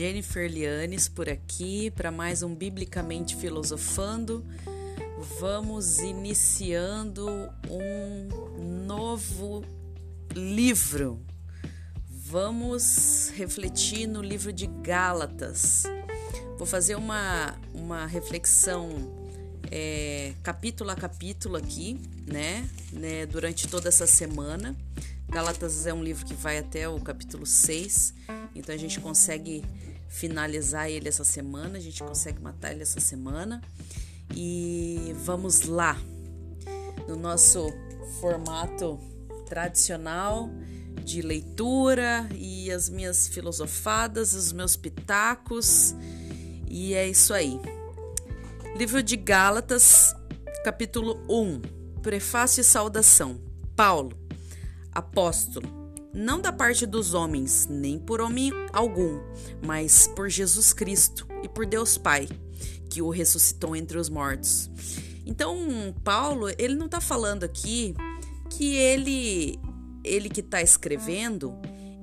Jennifer 0.00 0.50
Lianes 0.50 1.10
por 1.10 1.28
aqui 1.28 1.90
para 1.90 2.10
mais 2.10 2.42
um 2.42 2.54
Biblicamente 2.54 3.36
Filosofando. 3.36 4.42
Vamos 5.38 5.98
iniciando 5.98 7.28
um 7.68 8.86
novo 8.86 9.62
livro. 10.34 11.22
Vamos 12.08 13.30
refletir 13.36 14.06
no 14.06 14.22
livro 14.22 14.54
de 14.54 14.66
Gálatas. 14.66 15.82
Vou 16.56 16.66
fazer 16.66 16.94
uma, 16.94 17.60
uma 17.74 18.06
reflexão 18.06 18.88
é, 19.70 20.32
capítulo 20.42 20.88
a 20.88 20.96
capítulo 20.96 21.56
aqui, 21.56 22.00
né, 22.26 22.66
né, 22.90 23.26
durante 23.26 23.68
toda 23.68 23.90
essa 23.90 24.06
semana. 24.06 24.74
Gálatas 25.30 25.86
é 25.86 25.94
um 25.94 26.02
livro 26.02 26.26
que 26.26 26.34
vai 26.34 26.58
até 26.58 26.88
o 26.88 27.00
capítulo 27.00 27.46
6, 27.46 28.14
então 28.52 28.74
a 28.74 28.78
gente 28.78 28.98
consegue 28.98 29.64
finalizar 30.08 30.90
ele 30.90 31.08
essa 31.08 31.22
semana, 31.22 31.78
a 31.78 31.80
gente 31.80 32.02
consegue 32.02 32.42
matar 32.42 32.72
ele 32.72 32.82
essa 32.82 32.98
semana. 32.98 33.62
E 34.34 35.14
vamos 35.24 35.62
lá, 35.62 35.96
no 37.06 37.14
nosso 37.14 37.72
formato 38.20 38.98
tradicional 39.46 40.50
de 41.04 41.22
leitura 41.22 42.28
e 42.34 42.68
as 42.72 42.88
minhas 42.88 43.28
filosofadas, 43.28 44.34
os 44.34 44.52
meus 44.52 44.74
pitacos, 44.74 45.94
e 46.68 46.92
é 46.92 47.08
isso 47.08 47.32
aí. 47.32 47.60
Livro 48.76 49.00
de 49.00 49.16
Gálatas, 49.16 50.12
capítulo 50.64 51.24
1, 51.28 52.00
Prefácio 52.02 52.62
e 52.62 52.64
Saudação. 52.64 53.40
Paulo, 53.76 54.18
apóstolo, 54.92 55.68
não 56.12 56.40
da 56.40 56.52
parte 56.52 56.86
dos 56.86 57.14
homens, 57.14 57.68
nem 57.70 57.98
por 57.98 58.20
homem 58.20 58.52
algum, 58.72 59.20
mas 59.64 60.08
por 60.08 60.28
Jesus 60.28 60.72
Cristo 60.72 61.26
e 61.42 61.48
por 61.48 61.64
Deus 61.64 61.96
Pai, 61.96 62.28
que 62.90 63.00
o 63.00 63.10
ressuscitou 63.10 63.76
entre 63.76 63.96
os 63.96 64.08
mortos. 64.08 64.68
Então, 65.24 65.94
Paulo, 66.02 66.48
ele 66.58 66.74
não 66.74 66.86
está 66.86 67.00
falando 67.00 67.44
aqui 67.44 67.94
que 68.50 68.74
ele, 68.74 69.60
ele 70.02 70.28
que 70.28 70.40
está 70.40 70.60
escrevendo, 70.60 71.54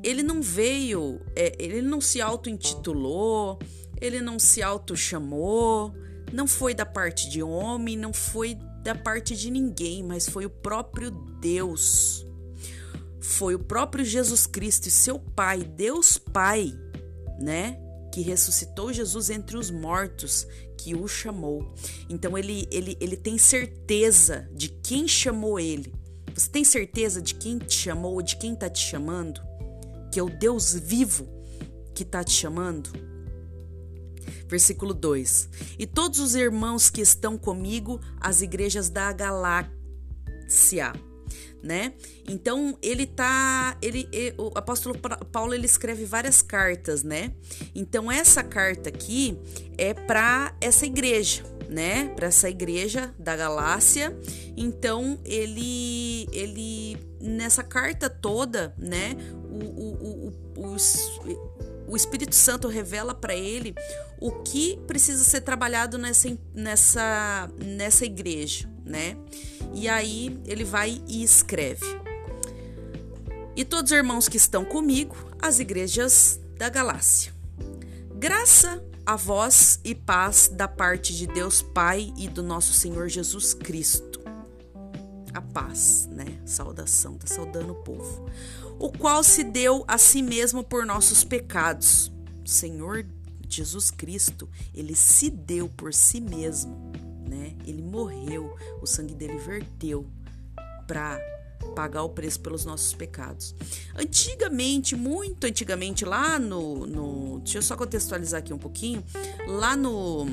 ele 0.02 0.24
não 0.24 0.42
veio, 0.42 1.20
é, 1.36 1.54
ele 1.60 1.82
não 1.82 2.00
se 2.00 2.22
auto-intitulou, 2.22 3.60
ele 4.00 4.22
não 4.22 4.40
se 4.40 4.64
auto-chamou, 4.64 5.94
não 6.32 6.48
foi 6.48 6.74
da 6.74 6.86
parte 6.86 7.30
de 7.30 7.44
homem, 7.44 7.98
não 7.98 8.14
foi 8.14 8.58
da 8.84 8.96
parte 8.96 9.36
de 9.36 9.52
ninguém, 9.52 10.02
mas 10.02 10.30
foi 10.30 10.46
o 10.46 10.50
próprio 10.50 11.12
Deus 11.12 12.27
foi 13.28 13.54
o 13.56 13.60
próprio 13.60 14.06
Jesus 14.06 14.48
Cristo 14.48 14.88
e 14.88 14.92
seu 14.92 15.20
Pai, 15.20 15.62
Deus 15.62 16.18
Pai, 16.18 16.74
né? 17.38 17.78
Que 18.14 18.22
ressuscitou 18.22 18.94
Jesus 18.94 19.30
entre 19.30 19.58
os 19.58 19.70
mortos, 19.70 20.48
que 20.78 20.96
o 20.96 21.10
chamou. 21.10 21.76
Então 22.10 22.38
ele, 22.38 22.66
ele, 22.72 22.96
ele 23.02 23.18
tem 23.18 23.38
certeza 23.38 24.50
de 24.54 24.70
quem 24.70 25.10
chamou 25.10 25.60
ele. 25.60 25.94
Você 26.34 26.50
tem 26.50 26.64
certeza 26.64 27.22
de 27.22 27.36
quem 27.36 27.60
te 27.60 27.76
chamou, 27.76 28.22
de 28.22 28.38
quem 28.38 28.54
está 28.54 28.70
te 28.70 28.80
chamando? 28.80 29.42
Que 30.12 30.22
é 30.22 30.24
o 30.24 30.30
Deus 30.30 30.74
vivo 30.74 31.28
que 31.94 32.04
está 32.04 32.24
te 32.24 32.32
chamando? 32.32 32.90
Versículo 34.48 34.94
2: 34.94 35.50
E 35.78 35.86
todos 35.86 36.20
os 36.20 36.34
irmãos 36.34 36.90
que 36.90 37.02
estão 37.02 37.38
comigo, 37.38 38.00
as 38.22 38.42
igrejas 38.42 38.90
da 38.90 39.12
Galáxia 39.12 40.94
né? 41.62 41.94
Então 42.28 42.78
ele 42.82 43.06
tá, 43.06 43.78
ele, 43.82 44.08
ele, 44.12 44.36
o 44.38 44.52
apóstolo 44.56 44.98
Paulo 45.32 45.54
ele 45.54 45.66
escreve 45.66 46.06
várias 46.06 46.42
cartas, 46.42 47.04
né? 47.04 47.34
Então 47.74 48.12
essa 48.12 48.44
carta 48.44 48.90
aqui 48.90 49.38
é 49.78 49.94
para 49.94 50.56
essa 50.62 50.86
igreja, 50.86 51.44
né? 51.70 52.10
Para 52.16 52.28
essa 52.28 52.50
igreja 52.50 53.14
da 53.20 53.36
Galácia. 53.36 54.18
Então 54.56 55.20
ele, 55.26 56.28
ele 56.32 56.98
nessa 57.20 57.64
carta 57.64 58.10
toda, 58.10 58.74
né? 58.78 59.16
O, 59.50 59.64
o, 59.64 60.34
o, 60.58 61.47
o 61.88 61.96
Espírito 61.96 62.36
Santo 62.36 62.68
revela 62.68 63.14
para 63.16 63.34
ele 63.34 63.74
o 64.20 64.32
que 64.44 64.78
precisa 64.86 65.24
ser 65.24 65.42
trabalhado 65.42 65.98
nessa, 65.98 66.38
nessa, 66.54 67.50
nessa 67.64 68.06
igreja, 68.06 68.70
né? 68.86 69.18
E 69.74 69.88
aí 69.88 70.40
ele 70.46 70.64
vai 70.64 71.02
e 71.08 71.24
escreve. 71.24 71.86
E 73.56 73.64
todos 73.64 73.92
os 73.92 73.98
irmãos 73.98 74.28
que 74.28 74.38
estão 74.38 74.64
comigo, 74.64 75.16
as 75.42 75.60
igrejas 75.60 76.40
da 76.58 76.70
Galácia. 76.70 77.34
Graça 78.16 78.84
a 79.06 79.16
vós 79.16 79.80
e 79.84 79.96
paz 79.96 80.50
da 80.52 80.68
parte 80.68 81.16
de 81.16 81.26
Deus 81.26 81.62
Pai 81.62 82.14
e 82.18 82.28
do 82.28 82.44
nosso 82.44 82.74
Senhor 82.74 83.08
Jesus 83.08 83.54
Cristo. 83.54 84.22
A 85.34 85.42
paz, 85.42 86.08
né? 86.12 86.26
Saudação, 86.46 87.16
tá 87.16 87.28
saudando 87.28 87.72
o 87.72 87.76
povo. 87.76 88.30
O 88.80 88.92
qual 88.92 89.24
se 89.24 89.44
deu 89.44 89.84
a 89.88 89.98
si 89.98 90.22
mesmo 90.22 90.64
por 90.64 90.86
nossos 90.86 91.24
pecados. 91.24 92.12
Senhor 92.46 93.06
Jesus 93.50 93.92
Cristo, 93.92 94.50
ele 94.74 94.96
se 94.96 95.30
deu 95.30 95.68
por 95.70 95.94
si 95.94 96.22
mesmo 96.22 96.92
né? 97.28 97.54
Ele 97.66 97.82
morreu, 97.82 98.56
o 98.82 98.88
sangue 98.88 99.14
dele 99.14 99.38
verteu 99.38 100.08
para 100.88 101.20
pagar 101.76 102.04
o 102.04 102.10
preço 102.10 102.40
pelos 102.40 102.66
nossos 102.66 102.94
pecados. 102.94 103.54
Antigamente, 103.96 104.96
muito 104.96 105.46
antigamente, 105.46 106.06
lá 106.06 106.40
no, 106.40 106.88
no 106.88 107.40
deixa 107.40 107.58
eu 107.58 107.62
só 107.62 107.76
contextualizar 107.76 108.40
aqui 108.40 108.54
um 108.54 108.58
pouquinho, 108.58 109.04
lá 109.46 109.76
no 109.76 110.26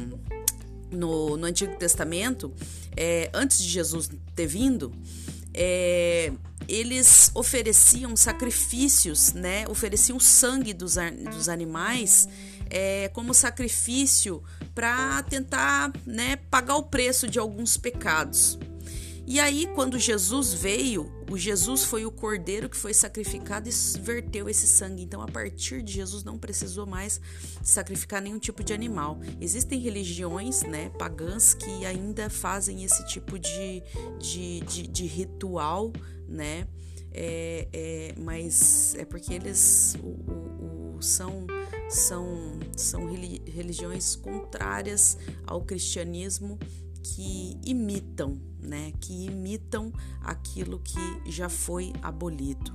no, 0.91 1.37
no 1.37 1.47
Antigo 1.47 1.77
Testamento, 1.77 2.53
é, 2.97 3.29
antes 3.35 3.59
de 3.59 3.69
Jesus 3.69 4.09
ter 4.37 4.47
vindo, 4.47 4.93
é, 5.55 6.33
eles 6.69 7.31
ofereciam 7.35 8.17
sacrifícios, 8.17 9.33
né? 9.33 9.67
Ofereciam 9.69 10.19
sangue 10.19 10.73
dos, 10.73 10.97
dos 11.31 11.49
animais 11.49 12.29
é, 12.71 13.09
como 13.13 13.33
sacrifício 13.33 14.43
para 14.75 15.23
tentar 15.25 15.93
né, 16.05 16.37
pagar 16.51 16.77
o 16.77 16.83
preço 16.83 17.29
de 17.29 17.39
alguns 17.39 17.77
pecados. 17.77 18.59
E 19.27 19.41
aí, 19.41 19.67
quando 19.75 19.99
Jesus 19.99 20.53
veio, 20.53 21.11
o 21.31 21.39
Jesus 21.39 21.83
foi 21.85 22.05
o 22.05 22.11
cordeiro 22.11 22.69
que 22.69 22.77
foi 22.77 22.93
sacrificado 22.93 23.69
e 23.69 23.73
verteu 24.01 24.51
esse 24.51 24.67
sangue. 24.67 25.03
Então, 25.03 25.23
a 25.23 25.27
partir 25.27 25.83
de 25.83 25.95
Jesus, 25.95 26.23
não 26.23 26.39
precisou 26.39 26.87
mais 26.87 27.21
sacrificar 27.63 28.21
nenhum 28.21 28.39
tipo 28.39 28.63
de 28.63 28.75
animal. 28.75 29.19
Existem 29.41 29.81
religiões 29.81 30.63
né, 30.63 30.91
pagãs 30.99 31.55
que 31.55 31.87
ainda 31.87 32.29
fazem 32.29 32.85
esse 32.85 33.07
tipo 33.07 33.39
de, 33.39 33.83
de, 34.21 34.61
de, 34.61 34.87
de 34.87 35.07
ritual, 35.07 35.91
né? 36.29 36.69
É, 37.17 37.69
é, 37.73 38.15
mas 38.19 38.95
é 38.97 39.05
porque 39.05 39.33
eles 39.33 39.97
o, 40.03 40.09
o, 40.09 40.97
o, 40.97 41.03
são 41.03 41.47
são, 41.89 42.59
são 42.77 43.07
religiões 43.07 44.17
contrárias 44.17 45.17
ao 45.47 45.63
cristianismo 45.63 46.59
que 47.05 47.61
imitam, 47.63 48.41
né? 48.59 48.93
Que 49.01 49.27
imitam 49.27 49.93
aquilo 50.23 50.81
que 50.81 51.31
já 51.31 51.49
foi 51.51 51.93
abolido. 52.03 52.73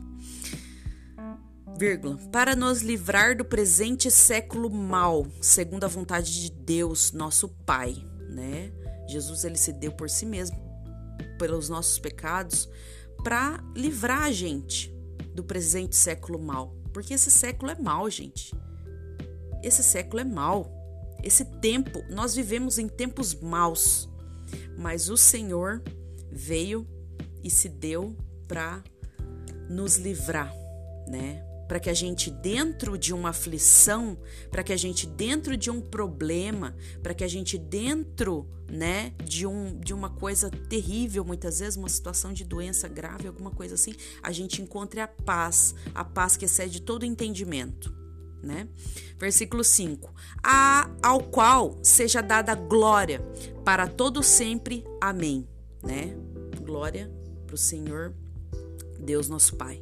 Vírgula, 1.78 2.18
para 2.32 2.56
nos 2.56 2.82
livrar 2.82 3.36
do 3.36 3.44
presente 3.44 4.12
século 4.12 4.70
mal, 4.70 5.26
segundo 5.42 5.84
a 5.84 5.88
vontade 5.88 6.42
de 6.42 6.52
Deus, 6.52 7.12
nosso 7.12 7.50
Pai, 7.66 7.96
né? 8.30 8.72
Jesus 9.08 9.44
ele 9.44 9.58
se 9.58 9.74
deu 9.74 9.92
por 9.92 10.10
si 10.10 10.26
mesmo 10.26 10.58
pelos 11.38 11.70
nossos 11.70 11.98
pecados 11.98 12.70
para 13.24 13.64
livrar 13.76 14.24
a 14.24 14.32
gente 14.32 14.94
do 15.34 15.44
presente 15.44 15.96
século 15.96 16.38
mal, 16.38 16.76
porque 16.94 17.14
esse 17.14 17.32
século 17.32 17.72
é 17.72 17.76
mal, 17.76 18.10
gente. 18.10 18.54
Esse 19.64 19.84
século 19.84 20.22
é 20.22 20.26
mau. 20.26 20.80
Esse 21.24 21.44
tempo, 21.46 22.04
nós 22.10 22.36
vivemos 22.36 22.78
em 22.78 22.88
tempos 22.88 23.34
maus. 23.36 24.09
Mas 24.78 25.10
o 25.10 25.18
Senhor 25.18 25.82
veio 26.32 26.88
e 27.44 27.50
se 27.50 27.70
deu 27.70 28.16
para 28.48 28.84
nos 29.70 29.98
livrar, 29.98 30.54
né? 31.08 31.46
Para 31.68 31.80
que 31.80 31.90
a 31.90 31.94
gente 31.94 32.32
dentro 32.32 32.98
de 32.98 33.14
uma 33.14 33.30
aflição, 33.30 34.18
para 34.50 34.64
que 34.64 34.74
a 34.74 34.78
gente 34.78 35.06
dentro 35.06 35.56
de 35.56 35.70
um 35.70 35.80
problema, 35.80 36.76
para 37.04 37.14
que 37.14 37.24
a 37.24 37.28
gente 37.28 37.60
dentro, 37.60 38.50
né, 38.72 39.14
de 39.24 39.46
um 39.46 39.80
de 39.80 39.94
uma 39.94 40.10
coisa 40.10 40.50
terrível, 40.50 41.24
muitas 41.24 41.60
vezes 41.60 41.78
uma 41.78 41.90
situação 41.90 42.34
de 42.34 42.44
doença 42.44 42.88
grave, 42.88 43.28
alguma 43.28 43.52
coisa 43.52 43.76
assim, 43.76 43.94
a 44.24 44.32
gente 44.32 44.64
encontre 44.64 45.00
a 45.00 45.08
paz, 45.08 45.76
a 45.94 46.04
paz 46.04 46.36
que 46.36 46.46
excede 46.46 46.82
todo 46.82 47.06
entendimento 47.06 47.99
né? 48.42 48.68
Versículo 49.18 49.64
5: 49.64 50.14
a, 50.44 50.90
ao 51.02 51.22
qual 51.24 51.78
seja 51.84 52.22
dada 52.22 52.56
glória 52.56 53.22
para 53.64 53.88
todo 53.88 54.24
sempre. 54.24 54.86
Amém, 55.02 55.48
né? 55.84 56.16
Glória 56.62 57.12
para 57.46 57.56
o 57.56 57.58
Senhor, 57.58 58.14
Deus 59.00 59.28
nosso 59.28 59.56
Pai. 59.56 59.82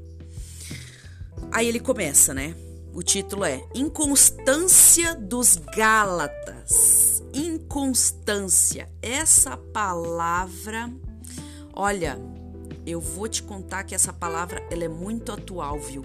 Aí 1.51 1.67
ele 1.67 1.79
começa, 1.79 2.33
né? 2.33 2.55
O 2.93 3.03
título 3.03 3.45
é 3.45 3.63
Inconstância 3.75 5.13
dos 5.13 5.55
Gálatas. 5.55 7.23
Inconstância. 7.33 8.89
Essa 9.01 9.55
palavra, 9.55 10.91
olha, 11.73 12.17
eu 12.85 12.99
vou 12.99 13.27
te 13.27 13.43
contar 13.43 13.83
que 13.83 13.93
essa 13.93 14.11
palavra 14.11 14.65
ela 14.71 14.83
é 14.83 14.87
muito 14.87 15.31
atual, 15.31 15.79
viu? 15.79 16.03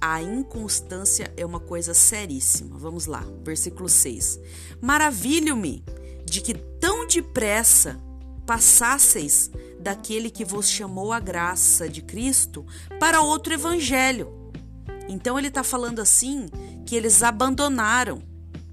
A 0.00 0.22
inconstância 0.22 1.32
é 1.36 1.44
uma 1.44 1.60
coisa 1.60 1.94
seríssima. 1.94 2.78
Vamos 2.78 3.06
lá, 3.06 3.24
versículo 3.42 3.88
6. 3.88 4.38
Maravilho-me 4.80 5.84
de 6.24 6.40
que 6.40 6.54
tão 6.54 7.06
depressa 7.06 7.98
passasseis 8.46 9.50
daquele 9.80 10.30
que 10.30 10.44
vos 10.44 10.68
chamou 10.68 11.12
a 11.12 11.20
graça 11.20 11.88
de 11.88 12.02
Cristo 12.02 12.66
para 12.98 13.20
outro 13.20 13.52
evangelho. 13.52 14.52
Então 15.08 15.38
ele 15.38 15.48
está 15.48 15.62
falando 15.62 16.00
assim 16.00 16.48
que 16.86 16.96
eles 16.96 17.22
abandonaram, 17.22 18.22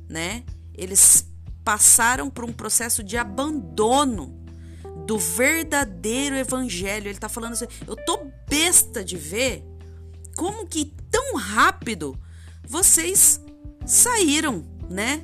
né? 0.09 0.43
Eles 0.73 1.27
passaram 1.63 2.29
por 2.29 2.43
um 2.43 2.53
processo 2.53 3.03
de 3.03 3.17
abandono 3.17 4.41
do 5.05 5.17
verdadeiro 5.17 6.35
evangelho. 6.35 7.07
Ele 7.07 7.11
está 7.11 7.29
falando 7.29 7.53
assim: 7.53 7.67
eu 7.87 7.95
tô 7.95 8.27
besta 8.47 9.03
de 9.03 9.17
ver 9.17 9.63
como 10.35 10.67
que 10.67 10.93
tão 11.09 11.35
rápido 11.35 12.17
vocês 12.67 13.41
saíram, 13.85 14.65
né? 14.89 15.23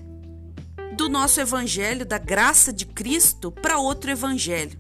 Do 0.96 1.08
nosso 1.08 1.40
evangelho, 1.40 2.06
da 2.06 2.18
graça 2.18 2.74
de 2.74 2.86
Cristo, 2.86 3.52
para 3.52 3.78
outro 3.78 4.12
evangelho. 4.12 4.80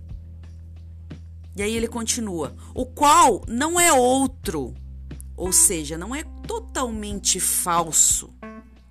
E 1.55 1.61
aí 1.61 1.75
ele 1.75 1.87
continua: 1.87 2.55
o 2.73 2.85
qual 2.85 3.43
não 3.47 3.79
é 3.79 3.91
outro, 3.91 4.73
ou 5.35 5.51
seja, 5.51 5.97
não 5.97 6.15
é 6.15 6.23
totalmente 6.47 7.39
falso. 7.39 8.33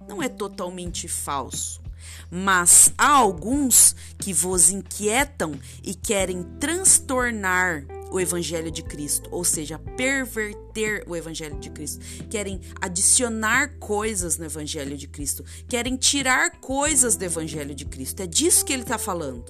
Não 0.08 0.22
é 0.22 0.28
totalmente 0.28 1.08
falso. 1.08 1.82
Mas 2.30 2.92
há 2.96 3.08
alguns 3.08 3.94
que 4.18 4.32
vos 4.32 4.70
inquietam 4.70 5.58
e 5.82 5.94
querem 5.94 6.42
transtornar 6.58 7.84
o 8.10 8.20
evangelho 8.20 8.70
de 8.70 8.82
Cristo, 8.82 9.28
ou 9.32 9.44
seja, 9.44 9.78
perverter 9.78 11.04
o 11.06 11.16
evangelho 11.16 11.58
de 11.58 11.70
Cristo. 11.70 12.00
Querem 12.30 12.60
adicionar 12.80 13.76
coisas 13.78 14.38
no 14.38 14.44
evangelho 14.44 14.96
de 14.96 15.08
Cristo, 15.08 15.44
querem 15.68 15.96
tirar 15.96 16.60
coisas 16.60 17.16
do 17.16 17.24
evangelho 17.24 17.74
de 17.74 17.84
Cristo. 17.84 18.20
É 18.20 18.26
disso 18.26 18.64
que 18.64 18.72
ele 18.72 18.82
está 18.82 18.98
falando. 18.98 19.44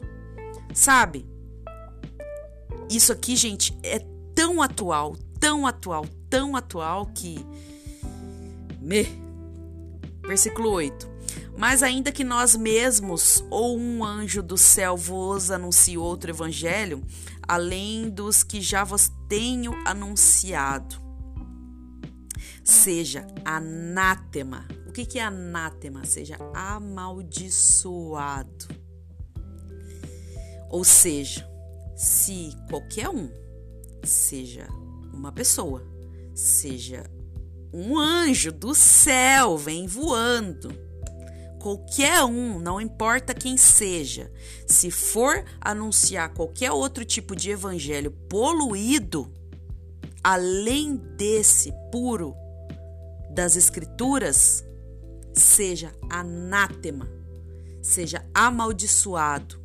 Sabe? 0.75 1.27
Isso 2.91 3.13
aqui, 3.13 3.37
gente, 3.37 3.77
é 3.83 3.99
tão 4.35 4.63
atual, 4.63 5.17
tão 5.41 5.67
atual, 5.67 6.07
tão 6.29 6.55
atual 6.57 7.07
que 7.07 7.45
me 8.81 9.27
Versículo 10.27 10.71
8. 10.71 11.09
Mas 11.57 11.83
ainda 11.83 12.13
que 12.13 12.25
nós 12.25 12.57
mesmos 12.57 13.45
ou 13.49 13.79
um 13.79 14.05
anjo 14.05 14.43
do 14.43 14.59
céu 14.59 14.97
vos 14.97 15.51
anuncie 15.51 15.97
outro 15.97 16.31
evangelho, 16.31 17.03
além 17.49 18.11
dos 18.11 18.43
que 18.43 18.61
já 18.61 18.85
vos 18.85 19.11
tenho 19.29 19.73
anunciado, 19.87 20.97
seja 22.65 23.25
anátema. 23.45 24.67
O 24.87 24.93
que, 24.93 25.19
é 25.19 25.23
anátema? 25.23 26.05
Seja 26.05 26.37
amaldiçoado. 26.55 28.67
Ou 30.71 30.83
seja, 30.83 31.47
se 31.97 32.51
qualquer 32.69 33.09
um, 33.09 33.31
seja 34.03 34.67
uma 35.13 35.31
pessoa, 35.31 35.87
seja 36.35 37.09
um 37.73 37.97
anjo 37.99 38.53
do 38.53 38.75
céu, 38.75 39.57
vem 39.57 39.87
voando 39.87 40.86
qualquer 41.67 42.23
um, 42.23 42.61
não 42.61 42.81
importa 42.81 43.35
quem 43.35 43.57
seja, 43.57 44.31
se 44.69 44.89
for 44.89 45.45
anunciar 45.61 46.33
qualquer 46.33 46.71
outro 46.71 47.05
tipo 47.05 47.35
de 47.35 47.51
evangelho 47.51 48.13
poluído, 48.13 49.35
além 50.23 50.95
desse 50.95 51.73
puro 51.91 52.37
das 53.35 53.57
Escrituras, 53.57 54.65
seja 55.33 55.93
anátema, 56.09 57.11
seja 57.83 58.25
amaldiçoado. 58.33 59.61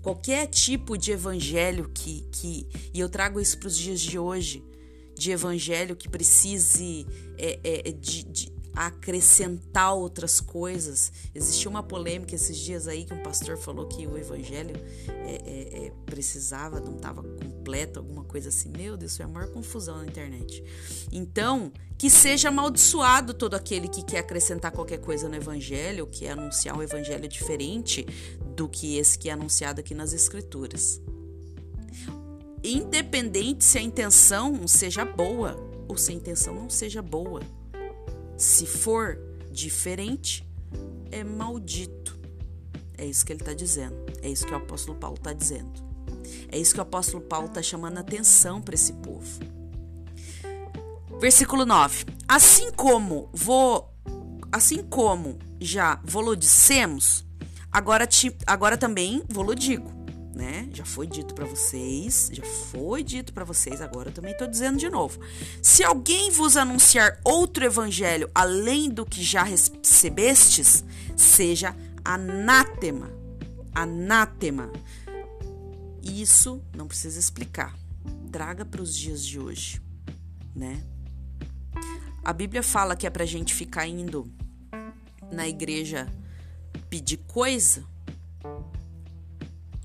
Qualquer 0.00 0.46
tipo 0.46 0.96
de 0.96 1.12
evangelho 1.12 1.90
que, 1.94 2.22
que 2.32 2.66
e 2.94 2.98
eu 2.98 3.10
trago 3.10 3.38
isso 3.38 3.58
para 3.58 3.68
os 3.68 3.76
dias 3.76 4.00
de 4.00 4.18
hoje, 4.18 4.64
de 5.14 5.32
evangelho 5.32 5.96
que 5.96 6.08
precise 6.08 7.06
é, 7.36 7.60
é, 7.62 7.92
de, 7.92 8.24
de 8.24 8.53
acrescentar 8.74 9.94
outras 9.94 10.40
coisas. 10.40 11.12
Existiu 11.34 11.70
uma 11.70 11.82
polêmica 11.82 12.34
esses 12.34 12.56
dias 12.56 12.88
aí 12.88 13.04
que 13.04 13.14
um 13.14 13.22
pastor 13.22 13.56
falou 13.56 13.86
que 13.86 14.06
o 14.06 14.18
evangelho 14.18 14.76
é, 15.08 15.34
é, 15.34 15.86
é, 15.86 15.92
precisava, 16.06 16.80
não 16.80 16.96
estava 16.96 17.22
completo, 17.22 18.00
alguma 18.00 18.24
coisa 18.24 18.48
assim. 18.48 18.70
Meu 18.76 18.96
Deus, 18.96 19.16
foi 19.16 19.24
a 19.24 19.28
maior 19.28 19.48
confusão 19.50 19.98
na 19.98 20.04
internet. 20.04 20.62
Então, 21.12 21.72
que 21.96 22.10
seja 22.10 22.48
amaldiçoado 22.48 23.32
todo 23.32 23.54
aquele 23.54 23.88
que 23.88 24.02
quer 24.02 24.18
acrescentar 24.18 24.72
qualquer 24.72 24.98
coisa 24.98 25.28
no 25.28 25.36
evangelho, 25.36 26.06
que 26.06 26.26
é 26.26 26.32
anunciar 26.32 26.76
um 26.76 26.82
evangelho 26.82 27.28
diferente 27.28 28.04
do 28.54 28.68
que 28.68 28.96
esse 28.96 29.18
que 29.18 29.28
é 29.28 29.32
anunciado 29.32 29.80
aqui 29.80 29.94
nas 29.94 30.12
escrituras. 30.12 31.00
Independente 32.62 33.62
se 33.62 33.78
a 33.78 33.82
intenção 33.82 34.66
seja 34.66 35.04
boa 35.04 35.54
ou 35.86 35.96
se 35.96 36.12
a 36.12 36.14
intenção 36.14 36.54
não 36.54 36.70
seja 36.70 37.02
boa. 37.02 37.40
Se 38.36 38.66
for 38.66 39.18
diferente, 39.50 40.46
é 41.10 41.22
maldito. 41.22 42.18
É 42.96 43.04
isso 43.04 43.24
que 43.24 43.32
ele 43.32 43.40
está 43.40 43.54
dizendo. 43.54 43.96
É 44.22 44.28
isso 44.28 44.46
que 44.46 44.52
o 44.52 44.56
apóstolo 44.56 44.98
Paulo 44.98 45.16
está 45.16 45.32
dizendo. 45.32 45.72
É 46.50 46.58
isso 46.58 46.74
que 46.74 46.80
o 46.80 46.82
apóstolo 46.82 47.22
Paulo 47.22 47.46
está 47.46 47.62
chamando 47.62 47.98
a 47.98 48.00
atenção 48.00 48.60
para 48.60 48.74
esse 48.74 48.92
povo. 48.94 49.40
Versículo 51.20 51.64
9. 51.64 52.04
Assim 52.28 52.70
como 52.72 53.28
vou, 53.32 53.92
assim 54.52 54.82
como 54.82 55.38
já 55.60 56.00
vos 56.04 56.38
dissemos, 56.38 57.24
agora, 57.70 58.08
agora 58.46 58.76
também 58.76 59.22
vos 59.28 59.54
digo 59.56 60.03
né? 60.34 60.68
Já 60.72 60.84
foi 60.84 61.06
dito 61.06 61.34
para 61.34 61.44
vocês, 61.44 62.30
já 62.32 62.42
foi 62.44 63.02
dito 63.02 63.32
para 63.32 63.44
vocês, 63.44 63.80
agora 63.80 64.08
eu 64.08 64.12
também 64.12 64.32
estou 64.32 64.48
dizendo 64.48 64.78
de 64.78 64.88
novo. 64.88 65.20
Se 65.62 65.84
alguém 65.84 66.30
vos 66.30 66.56
anunciar 66.56 67.20
outro 67.24 67.64
evangelho 67.64 68.30
além 68.34 68.90
do 68.90 69.06
que 69.06 69.22
já 69.22 69.42
recebestes, 69.42 70.84
seja 71.16 71.74
anátema. 72.04 73.10
Anátema. 73.74 74.70
Isso 76.02 76.62
não 76.76 76.86
precisa 76.86 77.18
explicar. 77.18 77.74
Traga 78.30 78.64
para 78.64 78.82
os 78.82 78.94
dias 78.94 79.24
de 79.24 79.38
hoje, 79.38 79.80
né? 80.54 80.82
A 82.24 82.32
Bíblia 82.32 82.62
fala 82.62 82.96
que 82.96 83.06
é 83.06 83.10
para 83.10 83.24
gente 83.24 83.54
ficar 83.54 83.86
indo 83.86 84.30
na 85.30 85.46
igreja 85.48 86.08
pedir 86.88 87.18
coisa, 87.18 87.84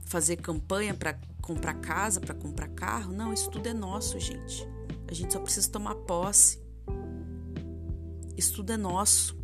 fazer 0.09 0.37
campanha 0.37 0.93
para 0.93 1.17
comprar 1.39 1.75
casa, 1.75 2.19
para 2.19 2.33
comprar 2.33 2.67
carro. 2.69 3.13
Não, 3.13 3.31
isso 3.31 3.49
tudo 3.49 3.67
é 3.67 3.73
nosso, 3.73 4.19
gente. 4.19 4.67
A 5.07 5.13
gente 5.13 5.31
só 5.31 5.39
precisa 5.39 5.69
tomar 5.69 5.95
posse. 5.95 6.59
Isso 8.35 8.55
tudo 8.55 8.73
é 8.73 8.77
nosso. 8.77 9.37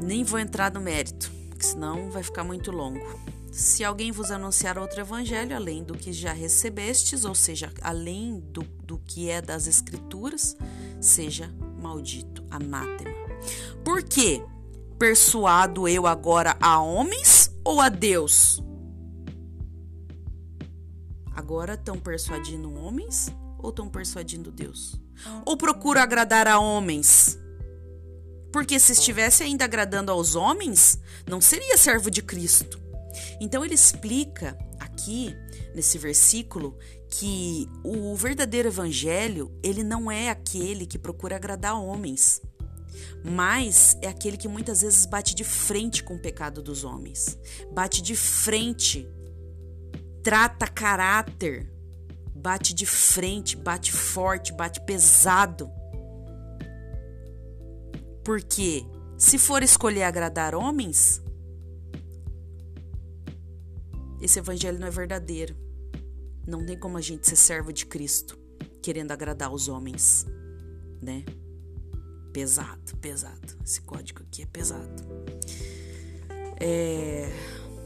Nem 0.00 0.24
vou 0.24 0.38
entrar 0.38 0.72
no 0.72 0.80
mérito, 0.80 1.30
senão 1.58 2.10
vai 2.10 2.22
ficar 2.22 2.44
muito 2.44 2.70
longo. 2.70 3.04
Se 3.50 3.82
alguém 3.82 4.12
vos 4.12 4.30
anunciar 4.30 4.78
outro 4.78 5.00
evangelho, 5.00 5.56
além 5.56 5.82
do 5.82 5.94
que 5.94 6.12
já 6.12 6.32
recebestes, 6.32 7.24
ou 7.24 7.34
seja, 7.34 7.72
além 7.82 8.40
do, 8.40 8.62
do 8.62 8.98
que 8.98 9.28
é 9.28 9.42
das 9.42 9.66
Escrituras, 9.66 10.56
seja 11.00 11.50
maldito, 11.80 12.44
anátema. 12.50 13.10
Por 13.84 14.02
quê? 14.02 14.42
Persuado 14.98 15.88
eu 15.88 16.06
agora 16.06 16.56
a 16.60 16.80
homens 16.80 17.39
ou 17.64 17.80
a 17.80 17.88
Deus? 17.88 18.62
Agora 21.34 21.74
estão 21.74 21.98
persuadindo 21.98 22.72
homens 22.74 23.28
ou 23.58 23.70
estão 23.70 23.88
persuadindo 23.88 24.50
Deus? 24.50 25.00
Ou 25.44 25.56
procuro 25.56 26.00
agradar 26.00 26.48
a 26.48 26.58
homens? 26.58 27.38
Porque 28.52 28.80
se 28.80 28.92
estivesse 28.92 29.42
ainda 29.42 29.64
agradando 29.64 30.10
aos 30.10 30.34
homens, 30.34 30.98
não 31.28 31.40
seria 31.40 31.76
servo 31.76 32.10
de 32.10 32.22
Cristo. 32.22 32.80
Então 33.40 33.64
ele 33.64 33.74
explica 33.74 34.56
aqui 34.78 35.34
nesse 35.74 35.98
versículo 35.98 36.76
que 37.08 37.68
o 37.84 38.14
verdadeiro 38.16 38.68
evangelho, 38.68 39.52
ele 39.62 39.82
não 39.82 40.10
é 40.10 40.30
aquele 40.30 40.86
que 40.86 40.98
procura 40.98 41.36
agradar 41.36 41.80
homens 41.80 42.40
mas 43.24 43.96
é 44.00 44.08
aquele 44.08 44.36
que 44.36 44.48
muitas 44.48 44.82
vezes 44.82 45.04
bate 45.06 45.34
de 45.34 45.44
frente 45.44 46.02
com 46.02 46.14
o 46.14 46.18
pecado 46.18 46.62
dos 46.62 46.84
homens, 46.84 47.38
bate 47.72 48.02
de 48.02 48.14
frente, 48.14 49.08
trata 50.22 50.66
caráter, 50.66 51.70
bate 52.34 52.72
de 52.74 52.86
frente, 52.86 53.56
bate 53.56 53.92
forte, 53.92 54.52
bate 54.52 54.80
pesado. 54.84 55.70
Porque 58.24 58.84
se 59.18 59.38
for 59.38 59.62
escolher 59.62 60.04
agradar 60.04 60.54
homens, 60.54 61.22
esse 64.20 64.38
evangelho 64.38 64.78
não 64.78 64.86
é 64.86 64.90
verdadeiro. 64.90 65.56
Não 66.46 66.64
tem 66.64 66.78
como 66.78 66.96
a 66.96 67.00
gente 67.00 67.28
ser 67.28 67.36
servo 67.36 67.72
de 67.72 67.86
Cristo 67.86 68.38
querendo 68.82 69.12
agradar 69.12 69.52
os 69.52 69.68
homens, 69.68 70.26
né? 71.02 71.24
Pesado, 72.32 72.96
pesado. 73.00 73.56
Esse 73.64 73.80
código 73.80 74.22
aqui 74.22 74.42
é 74.42 74.46
pesado. 74.46 75.02
É, 76.60 77.28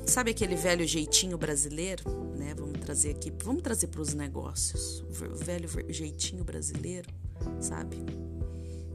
sabe 0.07 0.33
aquele 0.33 0.55
velho 0.55 0.87
jeitinho 0.87 1.39
brasileiro, 1.39 2.03
né? 2.37 2.55
Vamos 2.55 2.79
trazer 2.81 3.13
aqui, 3.13 3.33
vamos 3.43 3.63
trazer 3.63 3.87
para 3.87 4.01
os 4.03 4.13
negócios. 4.13 5.01
O 5.01 5.37
velho 5.37 5.69
jeitinho 5.89 6.45
brasileiro, 6.45 7.09
sabe? 7.61 7.97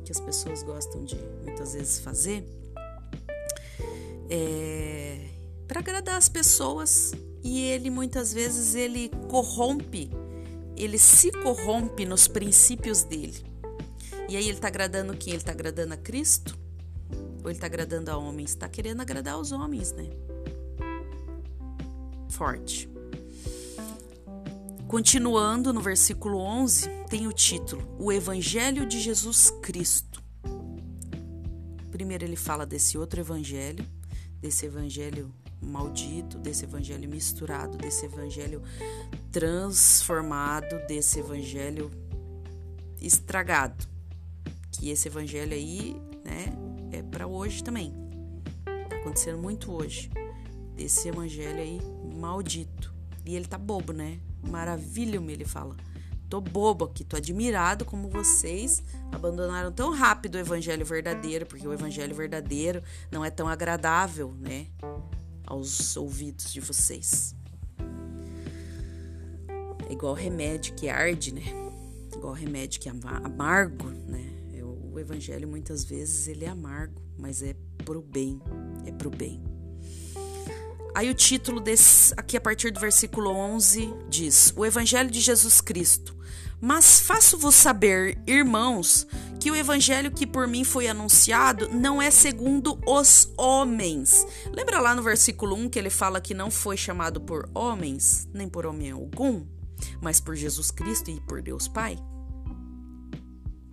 Que 0.05 0.11
as 0.11 0.19
pessoas 0.19 0.61
gostam 0.61 1.03
de 1.03 1.15
muitas 1.43 1.73
vezes 1.73 1.99
fazer. 1.99 2.45
É, 4.29 5.29
para 5.67 5.79
agradar 5.79 6.17
as 6.17 6.29
pessoas 6.29 7.11
e 7.43 7.61
ele 7.61 7.89
muitas 7.89 8.31
vezes 8.31 8.75
ele 8.75 9.09
corrompe, 9.29 10.11
ele 10.75 10.99
se 10.99 11.31
corrompe 11.31 12.05
nos 12.05 12.27
princípios 12.27 13.03
dele. 13.03 13.48
E 14.29 14.37
aí 14.37 14.43
ele 14.43 14.53
está 14.53 14.67
agradando 14.67 15.17
quem? 15.17 15.33
Ele 15.33 15.41
está 15.41 15.51
agradando 15.51 15.95
a 15.95 15.97
Cristo? 15.97 16.55
Ou 17.43 17.49
ele 17.49 17.53
está 17.53 17.65
agradando 17.65 18.11
a 18.11 18.17
homens? 18.17 18.51
Está 18.51 18.69
querendo 18.69 19.01
agradar 19.01 19.39
os 19.39 19.51
homens, 19.51 19.91
né? 19.91 20.07
Forte. 22.29 22.87
Continuando 24.87 25.73
no 25.73 25.81
versículo 25.81 26.37
11, 26.37 26.87
tem 27.09 27.25
o 27.25 27.33
título: 27.33 27.83
O 27.97 28.11
Evangelho 28.11 28.85
de 28.85 28.99
Jesus 28.99 29.49
Cristo. 29.63 30.21
Primeiro 31.89 32.23
ele 32.23 32.35
fala 32.35 32.67
desse 32.67 32.99
outro 32.99 33.19
evangelho, 33.19 33.83
desse 34.39 34.67
evangelho 34.67 35.33
maldito, 35.59 36.37
desse 36.37 36.65
evangelho 36.65 37.09
misturado, 37.09 37.77
desse 37.79 38.05
evangelho 38.05 38.61
transformado, 39.31 40.85
desse 40.87 41.19
evangelho 41.19 41.89
estragado. 43.01 43.98
Que 44.79 44.89
esse 44.89 45.07
evangelho 45.07 45.53
aí, 45.53 45.95
né, 46.23 46.53
é 46.91 47.03
para 47.03 47.27
hoje 47.27 47.63
também. 47.63 47.93
Tá 48.89 48.95
acontecendo 48.95 49.37
muito 49.37 49.71
hoje. 49.71 50.09
Desse 50.75 51.09
evangelho 51.09 51.59
aí 51.59 51.79
maldito. 52.15 52.93
E 53.25 53.35
ele 53.35 53.45
tá 53.45 53.57
bobo, 53.57 53.91
né? 53.91 54.19
Maravilha-me, 54.41 55.33
ele 55.33 55.45
fala. 55.45 55.75
Tô 56.29 56.39
bobo 56.39 56.85
aqui, 56.85 57.03
tô 57.03 57.17
admirado 57.17 57.83
como 57.83 58.07
vocês 58.07 58.81
abandonaram 59.11 59.71
tão 59.71 59.91
rápido 59.91 60.35
o 60.35 60.39
evangelho 60.39 60.85
verdadeiro, 60.85 61.45
porque 61.45 61.67
o 61.67 61.73
evangelho 61.73 62.15
verdadeiro 62.15 62.81
não 63.11 63.25
é 63.25 63.29
tão 63.29 63.47
agradável, 63.47 64.33
né? 64.39 64.67
aos 65.49 65.97
ouvidos 65.97 66.53
de 66.53 66.61
vocês. 66.61 67.35
É 69.89 69.91
igual 69.91 70.13
remédio 70.13 70.75
que 70.75 70.87
arde, 70.87 71.33
né? 71.33 71.41
Igual 72.15 72.33
remédio 72.33 72.79
que 72.79 72.87
é 72.87 72.91
amargo, 72.91 73.89
né? 73.89 74.28
O 74.99 75.01
evangelho 75.01 75.47
muitas 75.47 75.85
vezes 75.85 76.27
ele 76.27 76.43
é 76.43 76.49
amargo, 76.49 77.01
mas 77.17 77.41
é 77.41 77.55
pro 77.85 78.01
bem, 78.01 78.37
é 78.85 78.91
pro 78.91 79.09
bem. 79.09 79.41
Aí 80.93 81.09
o 81.09 81.13
título 81.13 81.61
desse 81.61 82.13
aqui 82.17 82.35
a 82.35 82.41
partir 82.41 82.69
do 82.69 82.81
versículo 82.81 83.29
11 83.29 83.93
diz: 84.09 84.53
O 84.57 84.65
evangelho 84.65 85.09
de 85.09 85.21
Jesus 85.21 85.61
Cristo, 85.61 86.17
mas 86.59 86.99
faço-vos 86.99 87.55
saber, 87.55 88.21
irmãos, 88.27 89.07
que 89.39 89.49
o 89.49 89.55
evangelho 89.55 90.11
que 90.11 90.27
por 90.27 90.49
mim 90.49 90.65
foi 90.65 90.89
anunciado 90.89 91.69
não 91.69 92.01
é 92.01 92.11
segundo 92.11 92.77
os 92.85 93.31
homens. 93.37 94.27
Lembra 94.53 94.81
lá 94.81 94.93
no 94.93 95.01
versículo 95.01 95.55
1 95.55 95.69
que 95.69 95.79
ele 95.79 95.89
fala 95.89 96.19
que 96.19 96.33
não 96.33 96.51
foi 96.51 96.75
chamado 96.75 97.21
por 97.21 97.49
homens, 97.55 98.27
nem 98.33 98.49
por 98.49 98.65
homem 98.65 98.91
algum, 98.91 99.45
mas 100.01 100.19
por 100.19 100.35
Jesus 100.35 100.71
Cristo 100.71 101.09
e 101.09 101.21
por 101.21 101.41
Deus 101.41 101.69
Pai? 101.69 101.97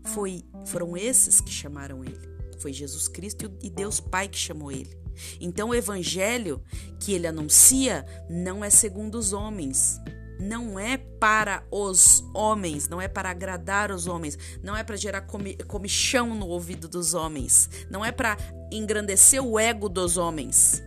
Foi, 0.07 0.45
foram 0.67 0.97
esses 0.97 1.41
que 1.41 1.51
chamaram 1.51 2.05
ele. 2.05 2.37
Foi 2.59 2.73
Jesus 2.73 3.09
Cristo 3.09 3.53
e 3.63 3.69
Deus 3.71 4.01
Pai 4.01 4.29
que 4.29 4.39
chamou 4.39 4.73
ele. 4.73 4.97
Então 5.41 5.71
o 5.71 5.75
evangelho 5.75 6.63
que 7.01 7.13
ele 7.13 7.27
anuncia 7.27 8.05
não 8.29 8.65
é 8.65 8.71
segundo 8.71 9.17
os 9.17 9.33
homens, 9.33 9.99
não 10.39 10.79
é 10.79 10.99
para 10.99 11.65
os 11.71 12.23
homens, 12.35 12.89
não 12.89 13.01
é 13.01 13.09
para 13.09 13.31
agradar 13.31 13.91
os 13.91 14.07
homens, 14.07 14.39
não 14.63 14.77
é 14.77 14.85
para 14.85 14.97
gerar 14.97 15.23
comi 15.23 15.57
comichão 15.57 16.35
no 16.35 16.47
ouvido 16.47 16.89
dos 16.89 17.15
homens, 17.15 17.71
não 17.91 18.05
é 18.05 18.13
para 18.13 18.37
engrandecer 18.71 19.43
o 19.43 19.59
ego 19.59 19.89
dos 19.89 20.17
homens. 20.17 20.83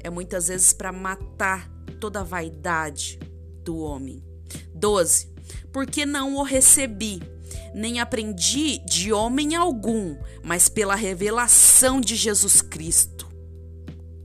É 0.00 0.10
muitas 0.10 0.48
vezes 0.48 0.72
para 0.72 0.92
matar 0.92 1.70
toda 1.98 2.20
a 2.20 2.24
vaidade 2.24 3.18
do 3.64 3.78
homem. 3.78 4.22
12. 4.74 5.32
Porque 5.72 6.04
não 6.04 6.36
o 6.36 6.42
recebi, 6.42 7.20
nem 7.74 8.00
aprendi 8.00 8.78
de 8.86 9.12
homem 9.12 9.56
algum, 9.56 10.16
mas 10.42 10.68
pela 10.68 10.94
revelação 10.94 12.00
de 12.00 12.14
Jesus 12.14 12.62
Cristo. 12.62 13.28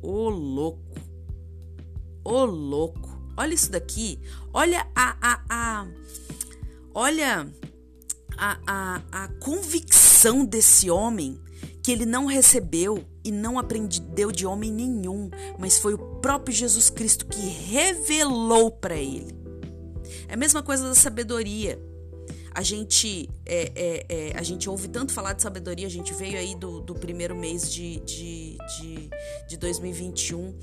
Ô 0.01 0.29
louco! 0.29 0.96
Ô 2.24 2.46
louco! 2.46 3.10
Olha 3.36 3.53
isso 3.53 3.72
daqui. 3.72 4.20
Olha 4.53 4.86
a. 4.96 5.15
a, 5.22 5.41
a 5.50 5.88
olha 6.94 7.48
a, 8.38 8.58
a, 8.65 9.01
a 9.12 9.27
convicção 9.39 10.46
desse 10.46 10.89
homem 10.89 11.39
que 11.84 11.91
ele 11.91 12.06
não 12.06 12.25
recebeu 12.25 13.06
e 13.24 13.32
não 13.32 13.60
aprendeu 13.60 14.32
de 14.32 14.46
homem 14.46 14.72
nenhum, 14.72 15.29
mas 15.58 15.77
foi 15.77 15.94
o 15.94 15.98
próprio 15.98 16.56
Jesus 16.56 16.89
Cristo 16.89 17.25
que 17.25 17.39
revelou 17.39 18.72
para 18.72 18.96
ele. 18.96 19.36
É 20.27 20.34
a 20.34 20.38
mesma 20.38 20.62
coisa 20.62 20.88
da 20.88 20.96
sabedoria. 20.96 21.79
A 22.53 22.62
gente, 22.62 23.29
é, 23.46 23.72
é, 23.75 24.06
é, 24.10 24.38
a 24.38 24.44
gente 24.44 24.70
ouve 24.70 24.88
tanto 24.88 25.13
falar 25.13 25.34
de 25.34 25.41
sabedoria, 25.41 25.88
a 25.88 25.89
gente 25.89 26.13
veio 26.13 26.38
aí 26.38 26.56
do, 26.56 26.82
do 26.82 26.96
primeiro 26.96 27.36
mês 27.36 27.72
de, 27.72 28.00
de, 28.01 28.58
de, 28.77 29.10
de 29.48 29.58
2021 29.58 30.53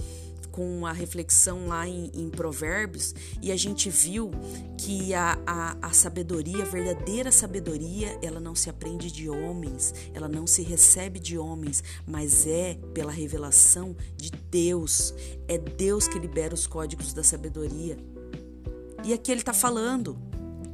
com 0.56 0.86
a 0.86 0.92
reflexão 0.92 1.68
lá 1.68 1.86
em, 1.86 2.10
em 2.14 2.30
Provérbios 2.30 3.14
e 3.42 3.52
a 3.52 3.56
gente 3.56 3.90
viu 3.90 4.30
que 4.78 5.12
a, 5.12 5.38
a, 5.46 5.76
a 5.82 5.92
sabedoria, 5.92 6.62
a 6.62 6.66
verdadeira 6.66 7.30
sabedoria, 7.30 8.18
ela 8.22 8.40
não 8.40 8.54
se 8.54 8.70
aprende 8.70 9.12
de 9.12 9.28
homens, 9.28 9.94
ela 10.14 10.28
não 10.28 10.46
se 10.46 10.62
recebe 10.62 11.20
de 11.20 11.36
homens, 11.36 11.84
mas 12.06 12.46
é 12.46 12.78
pela 12.94 13.12
revelação 13.12 13.94
de 14.16 14.30
Deus. 14.30 15.12
É 15.46 15.58
Deus 15.58 16.08
que 16.08 16.18
libera 16.18 16.54
os 16.54 16.66
códigos 16.66 17.12
da 17.12 17.22
sabedoria. 17.22 17.98
E 19.04 19.12
aqui 19.12 19.30
ele 19.30 19.42
está 19.42 19.52
falando 19.52 20.18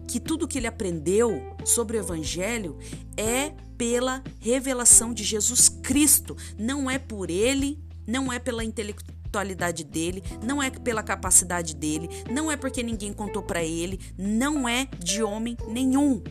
que 0.07 0.21
tudo 0.21 0.49
que 0.49 0.59
ele 0.59 0.67
aprendeu 0.67 1.57
sobre 1.65 1.97
o 1.97 2.01
Evangelho 2.01 2.77
é 3.17 3.53
pela 3.77 4.23
revelação 4.41 5.13
de 5.13 5.25
Jesus 5.25 5.69
Cristo, 5.69 6.37
não 6.59 6.91
é 6.91 6.99
por 6.99 7.31
ele, 7.31 7.79
não 8.07 8.33
é 8.33 8.39
pela 8.39 8.65
intelectualidade 8.65 9.85
dele, 9.85 10.23
não 10.43 10.63
é 10.63 10.71
pela 10.71 11.03
capacidade 11.03 11.75
dele, 11.75 12.09
não 12.31 12.51
é 12.51 12.57
porque 12.57 12.83
ninguém 12.83 13.13
contou 13.13 13.43
para 13.43 13.63
ele, 13.63 13.99
não 14.17 14.69
é 14.69 14.87
de 14.99 15.23
homem 15.23 15.57
nenhum, 15.67 16.23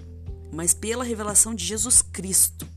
mas 0.51 0.73
pela 0.73 1.03
revelação 1.03 1.55
de 1.55 1.65
Jesus 1.65 2.01
Cristo. 2.01 2.67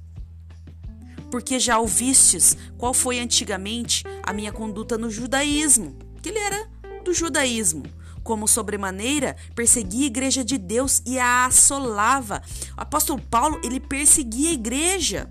Porque 1.31 1.59
já 1.59 1.79
ouvistes 1.79 2.57
qual 2.79 2.95
foi 2.95 3.19
antigamente 3.19 4.05
a 4.23 4.33
minha 4.33 4.53
conduta 4.53 4.97
no 4.97 5.11
judaísmo, 5.11 5.97
que 6.23 6.29
ele 6.29 6.39
era 6.39 6.69
do 7.05 7.13
judaísmo 7.13 7.83
como 8.25 8.49
sobremaneira 8.49 9.37
perseguia 9.55 10.05
a 10.05 10.07
igreja 10.07 10.45
de 10.45 10.59
Deus 10.59 11.03
e 11.07 11.19
a 11.19 11.45
assolava. 11.45 12.43
O 12.77 12.81
apóstolo 12.81 13.21
Paulo, 13.21 13.61
ele 13.63 13.79
perseguia 13.79 14.51
a 14.51 14.55
igreja. 14.55 15.31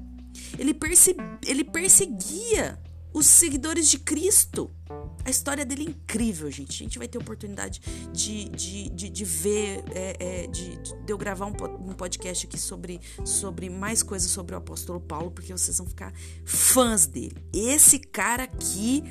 Ele, 0.57 0.73
perse 0.73 1.15
ele 1.45 1.63
perseguia 1.63 2.79
os 3.13 3.25
seguidores 3.25 3.89
de 3.89 3.99
Cristo. 3.99 4.71
A 5.25 5.29
história 5.29 5.65
dele 5.65 5.83
é 5.83 5.89
incrível, 5.89 6.49
gente. 6.51 6.83
A 6.83 6.85
gente 6.85 6.97
vai 6.97 7.07
ter 7.07 7.17
oportunidade 7.17 7.81
de, 8.11 8.49
de, 8.49 8.89
de, 8.89 9.09
de 9.09 9.25
ver, 9.25 9.83
é, 9.93 10.15
é, 10.19 10.47
de, 10.47 10.75
de, 10.77 10.93
eu 11.07 11.17
gravar 11.17 11.45
um, 11.45 11.53
um 11.79 11.93
podcast 11.93 12.45
aqui 12.45 12.57
sobre, 12.57 12.99
sobre 13.23 13.69
mais 13.69 14.03
coisas 14.03 14.29
sobre 14.29 14.53
o 14.55 14.57
apóstolo 14.57 14.99
Paulo, 14.99 15.31
porque 15.31 15.51
vocês 15.51 15.77
vão 15.77 15.87
ficar 15.87 16.13
fãs 16.43 17.05
dele. 17.05 17.37
Esse 17.53 17.99
cara 17.99 18.43
aqui 18.43 19.03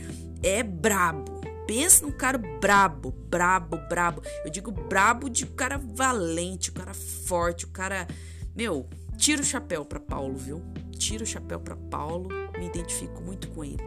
é 0.42 0.62
brabo. 0.62 1.41
Pensa 1.66 2.04
num 2.04 2.12
cara 2.12 2.38
brabo, 2.38 3.10
brabo, 3.10 3.76
brabo. 3.88 4.22
Eu 4.44 4.50
digo 4.50 4.70
brabo 4.70 5.28
de 5.28 5.44
um 5.44 5.54
cara 5.54 5.78
valente, 5.78 6.70
um 6.70 6.74
cara 6.74 6.94
forte, 6.94 7.66
um 7.66 7.70
cara. 7.70 8.06
Meu, 8.54 8.88
tira 9.16 9.42
o 9.42 9.44
chapéu 9.44 9.84
para 9.84 10.00
Paulo, 10.00 10.36
viu? 10.36 10.62
Tira 10.98 11.22
o 11.22 11.26
chapéu 11.26 11.60
para 11.60 11.76
Paulo. 11.76 12.28
Me 12.58 12.66
identifico 12.66 13.22
muito 13.22 13.48
com 13.48 13.64
ele. 13.64 13.82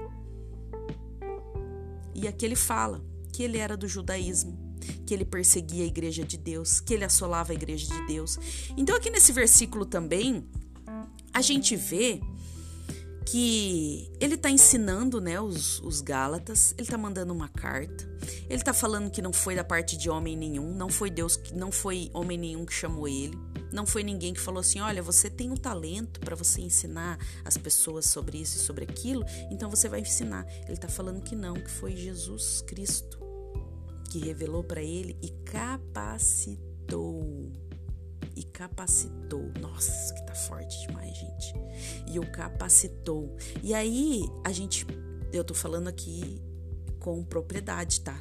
E 2.13 2.27
aqui 2.27 2.45
ele 2.45 2.55
fala 2.55 3.03
que 3.33 3.43
ele 3.43 3.57
era 3.57 3.75
do 3.75 3.87
judaísmo, 3.87 4.57
que 5.05 5.13
ele 5.13 5.25
perseguia 5.25 5.83
a 5.83 5.87
igreja 5.87 6.23
de 6.23 6.37
Deus, 6.37 6.79
que 6.79 6.93
ele 6.93 7.03
assolava 7.03 7.51
a 7.51 7.55
igreja 7.55 7.93
de 7.93 8.07
Deus. 8.07 8.39
Então, 8.77 8.95
aqui 8.95 9.09
nesse 9.09 9.33
versículo 9.33 9.85
também, 9.85 10.47
a 11.33 11.41
gente 11.41 11.75
vê 11.75 12.21
que 13.25 14.11
ele 14.19 14.35
está 14.35 14.49
ensinando 14.49 15.19
né, 15.19 15.39
os, 15.39 15.79
os 15.79 16.01
Gálatas, 16.01 16.73
ele 16.73 16.83
está 16.83 16.97
mandando 16.97 17.33
uma 17.33 17.49
carta, 17.49 18.07
ele 18.47 18.61
está 18.61 18.73
falando 18.73 19.09
que 19.09 19.21
não 19.21 19.33
foi 19.33 19.55
da 19.55 19.63
parte 19.63 19.97
de 19.97 20.09
homem 20.09 20.37
nenhum, 20.37 20.73
não 20.73 20.89
foi 20.89 21.09
Deus, 21.09 21.39
não 21.53 21.71
foi 21.71 22.09
homem 22.13 22.37
nenhum 22.37 22.65
que 22.65 22.73
chamou 22.73 23.07
ele, 23.07 23.37
não 23.71 23.85
foi 23.85 24.03
ninguém 24.03 24.33
que 24.33 24.39
falou 24.39 24.59
assim: 24.59 24.79
olha, 24.79 25.01
você 25.01 25.29
tem 25.29 25.51
um 25.51 25.57
talento 25.57 26.19
para 26.19 26.35
você 26.35 26.61
ensinar 26.61 27.17
as 27.43 27.57
pessoas 27.57 28.05
sobre 28.05 28.37
isso 28.37 28.57
e 28.57 28.61
sobre 28.61 28.83
aquilo, 28.83 29.25
então 29.49 29.69
você 29.69 29.89
vai 29.89 30.01
ensinar. 30.01 30.45
Ele 30.63 30.73
está 30.73 30.87
falando 30.87 31.21
que 31.21 31.35
não, 31.35 31.55
que 31.55 31.69
foi 31.69 31.95
Jesus 31.95 32.61
Cristo 32.61 33.25
que 34.15 34.19
revelou 34.19 34.63
para 34.63 34.81
ele 34.81 35.17
e 35.21 35.29
capacitou 35.43 37.51
e 38.33 38.45
capacitou. 38.45 39.51
Nossa, 39.59 40.13
que 40.13 40.25
tá 40.25 40.33
forte 40.33 40.87
demais. 40.87 41.04
E 42.15 42.19
o 42.19 42.31
capacitou. 42.31 43.35
E 43.61 43.73
aí, 43.73 44.23
a 44.41 44.49
gente, 44.49 44.87
eu 45.33 45.43
tô 45.43 45.53
falando 45.53 45.89
aqui 45.89 46.41
com 46.97 47.21
propriedade, 47.25 47.99
tá? 47.99 48.17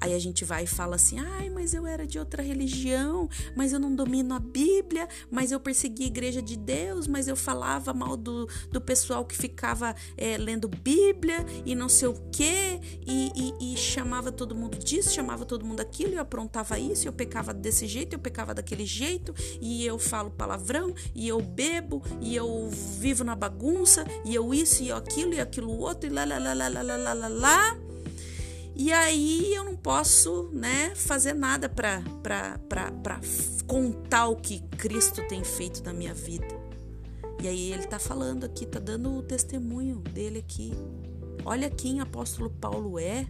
Aí 0.00 0.14
a 0.14 0.18
gente 0.18 0.44
vai 0.44 0.64
e 0.64 0.66
fala 0.66 0.96
assim: 0.96 1.18
ai, 1.18 1.50
mas 1.50 1.74
eu 1.74 1.86
era 1.86 2.06
de 2.06 2.18
outra 2.18 2.42
religião, 2.42 3.28
mas 3.56 3.72
eu 3.72 3.78
não 3.78 3.94
domino 3.94 4.34
a 4.34 4.38
Bíblia, 4.38 5.08
mas 5.30 5.52
eu 5.52 5.60
persegui 5.60 6.04
a 6.04 6.06
igreja 6.06 6.42
de 6.42 6.56
Deus, 6.56 7.06
mas 7.06 7.28
eu 7.28 7.36
falava 7.36 7.92
mal 7.92 8.16
do, 8.16 8.48
do 8.70 8.80
pessoal 8.80 9.24
que 9.24 9.36
ficava 9.36 9.94
é, 10.16 10.36
lendo 10.36 10.68
Bíblia 10.68 11.44
e 11.64 11.74
não 11.74 11.88
sei 11.88 12.08
o 12.08 12.14
quê, 12.30 12.80
e, 13.06 13.32
e, 13.34 13.74
e, 13.74 13.76
chamava 13.76 14.32
todo 14.32 14.54
mundo 14.54 14.78
disso, 14.78 15.12
chamava 15.12 15.44
todo 15.44 15.64
mundo 15.64 15.80
aquilo, 15.80 16.14
eu 16.14 16.20
aprontava 16.20 16.78
isso, 16.78 17.06
eu 17.06 17.12
pecava 17.12 17.52
desse 17.52 17.86
jeito, 17.86 18.14
eu 18.14 18.18
pecava 18.18 18.54
daquele 18.54 18.86
jeito, 18.86 19.34
e 19.60 19.84
eu 19.84 19.98
falo 19.98 20.30
palavrão, 20.30 20.94
e 21.14 21.28
eu 21.28 21.40
bebo, 21.40 22.02
e 22.20 22.34
eu 22.34 22.68
vivo 22.70 23.24
na 23.24 23.34
bagunça, 23.34 24.04
e 24.24 24.34
eu 24.34 24.52
isso, 24.52 24.82
e 24.82 24.88
eu 24.88 24.96
aquilo, 24.96 25.34
e 25.34 25.40
aquilo 25.40 25.70
outro, 25.78 26.08
e 26.08 26.12
lá, 26.12 26.24
lá, 26.24 26.38
lá, 26.38 26.52
lá, 26.52 26.68
lá, 26.68 26.96
lá, 26.96 27.12
lá, 27.12 27.28
lá. 27.28 27.91
E 28.74 28.90
aí 28.92 29.54
eu 29.54 29.64
não 29.64 29.76
posso, 29.76 30.48
né, 30.52 30.94
fazer 30.94 31.34
nada 31.34 31.68
para 31.68 32.02
contar 33.66 34.28
o 34.28 34.36
que 34.36 34.60
Cristo 34.78 35.22
tem 35.28 35.44
feito 35.44 35.84
na 35.84 35.92
minha 35.92 36.14
vida. 36.14 36.46
E 37.42 37.48
aí 37.48 37.72
ele 37.72 37.84
está 37.84 37.98
falando 37.98 38.44
aqui, 38.44 38.64
está 38.64 38.78
dando 38.78 39.14
o 39.14 39.22
testemunho 39.22 39.96
dele 39.96 40.38
aqui. 40.38 40.72
Olha 41.44 41.68
quem 41.68 42.00
apóstolo 42.00 42.48
Paulo 42.48 42.98
é. 42.98 43.26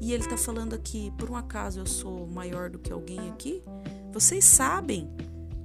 E 0.00 0.12
ele 0.12 0.24
está 0.24 0.36
falando 0.36 0.74
aqui, 0.74 1.12
por 1.16 1.30
um 1.30 1.36
acaso 1.36 1.80
eu 1.80 1.86
sou 1.86 2.26
maior 2.26 2.68
do 2.68 2.78
que 2.78 2.92
alguém 2.92 3.30
aqui? 3.30 3.62
Vocês 4.12 4.44
sabem 4.44 5.08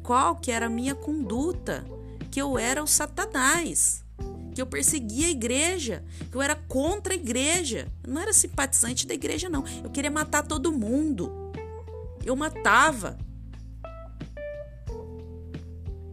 qual 0.04 0.36
que 0.36 0.52
era 0.52 0.68
a 0.68 0.70
minha 0.70 0.96
conduta, 0.96 1.84
que 2.32 2.42
eu 2.42 2.58
era 2.58 2.82
o 2.82 2.88
Satanás 2.88 4.07
que 4.58 4.62
eu 4.62 4.66
perseguia 4.66 5.28
a 5.28 5.30
igreja, 5.30 6.04
que 6.32 6.36
eu 6.36 6.42
era 6.42 6.56
contra 6.56 7.14
a 7.14 7.16
igreja. 7.16 7.88
Eu 8.04 8.12
não 8.12 8.20
era 8.20 8.34
simpatizante 8.34 9.06
da 9.06 9.14
igreja, 9.14 9.48
não. 9.48 9.64
Eu 9.84 9.92
queria 9.92 10.10
matar 10.10 10.42
todo 10.42 10.72
mundo. 10.72 11.32
Eu 12.26 12.36
matava. 12.36 13.20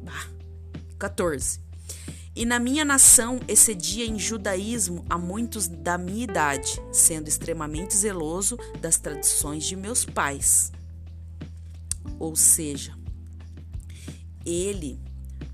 Bah, 0.03 0.29
14. 0.99 1.59
E 2.37 2.45
na 2.45 2.59
minha 2.59 2.85
nação 2.85 3.41
excedia 3.49 4.05
em 4.05 4.19
judaísmo 4.19 5.07
a 5.09 5.17
muitos 5.17 5.67
da 5.67 5.97
minha 5.97 6.25
idade, 6.25 6.79
sendo 6.93 7.29
extremamente 7.29 7.97
zeloso 7.97 8.59
das 8.79 8.99
tradições 8.99 9.65
de 9.65 9.75
meus 9.75 10.05
pais. 10.05 10.71
Ou 12.19 12.37
seja, 12.37 12.95
ele, 14.45 15.01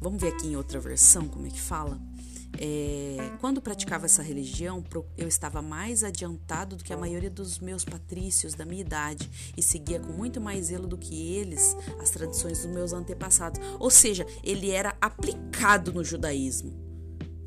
vamos 0.00 0.20
ver 0.20 0.32
aqui 0.32 0.48
em 0.48 0.56
outra 0.56 0.80
versão 0.80 1.28
como 1.28 1.46
é 1.46 1.50
que 1.50 1.60
fala. 1.60 2.09
É, 2.58 3.30
quando 3.40 3.60
praticava 3.60 4.06
essa 4.06 4.22
religião, 4.22 4.84
eu 5.16 5.28
estava 5.28 5.62
mais 5.62 6.02
adiantado 6.02 6.76
do 6.76 6.84
que 6.84 6.92
a 6.92 6.96
maioria 6.96 7.30
dos 7.30 7.58
meus 7.58 7.84
patrícios 7.84 8.54
da 8.54 8.64
minha 8.64 8.80
idade 8.80 9.30
e 9.56 9.62
seguia 9.62 10.00
com 10.00 10.12
muito 10.12 10.40
mais 10.40 10.66
zelo 10.66 10.86
do 10.86 10.98
que 10.98 11.34
eles 11.34 11.76
as 12.00 12.10
tradições 12.10 12.58
dos 12.58 12.70
meus 12.70 12.92
antepassados. 12.92 13.60
Ou 13.78 13.90
seja, 13.90 14.26
ele 14.42 14.70
era 14.70 14.96
aplicado 15.00 15.92
no 15.92 16.04
judaísmo. 16.04 16.90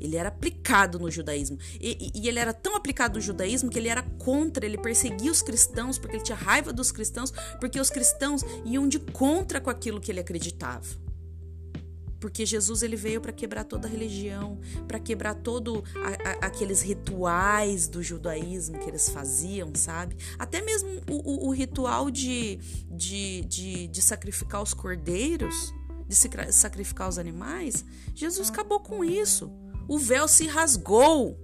Ele 0.00 0.16
era 0.16 0.28
aplicado 0.28 0.98
no 0.98 1.10
judaísmo. 1.10 1.58
E, 1.80 2.10
e, 2.14 2.28
ele 2.28 2.38
era 2.38 2.52
tão 2.52 2.76
aplicado 2.76 3.14
no 3.14 3.20
judaísmo 3.20 3.70
que 3.70 3.78
ele 3.78 3.88
era 3.88 4.02
contra, 4.02 4.66
ele 4.66 4.76
perseguia 4.76 5.30
os 5.30 5.40
cristãos 5.40 5.96
porque 5.96 6.16
ele 6.16 6.24
tinha 6.24 6.36
raiva 6.36 6.72
dos 6.72 6.92
cristãos, 6.92 7.32
porque 7.58 7.80
os 7.80 7.88
cristãos 7.88 8.42
iam 8.66 8.86
de 8.86 8.98
contra 8.98 9.60
com 9.60 9.70
aquilo 9.70 10.00
que 10.00 10.12
ele 10.12 10.20
acreditava 10.20 11.03
porque 12.24 12.46
Jesus 12.46 12.82
ele 12.82 12.96
veio 12.96 13.20
para 13.20 13.34
quebrar 13.34 13.64
toda 13.64 13.86
a 13.86 13.90
religião, 13.90 14.58
para 14.88 14.98
quebrar 14.98 15.34
todo 15.34 15.84
a, 15.94 16.30
a, 16.30 16.46
aqueles 16.46 16.80
rituais 16.80 17.86
do 17.86 18.02
judaísmo 18.02 18.78
que 18.78 18.88
eles 18.88 19.10
faziam, 19.10 19.70
sabe? 19.74 20.16
Até 20.38 20.62
mesmo 20.62 20.88
o, 21.10 21.16
o, 21.16 21.48
o 21.48 21.50
ritual 21.50 22.10
de, 22.10 22.56
de, 22.90 23.42
de, 23.42 23.88
de 23.88 24.00
sacrificar 24.00 24.62
os 24.62 24.72
cordeiros, 24.72 25.74
de 26.08 26.16
sacrificar 26.50 27.10
os 27.10 27.18
animais, 27.18 27.84
Jesus 28.14 28.48
acabou 28.48 28.80
com 28.80 29.04
isso. 29.04 29.52
O 29.86 29.98
véu 29.98 30.26
se 30.26 30.46
rasgou. 30.46 31.38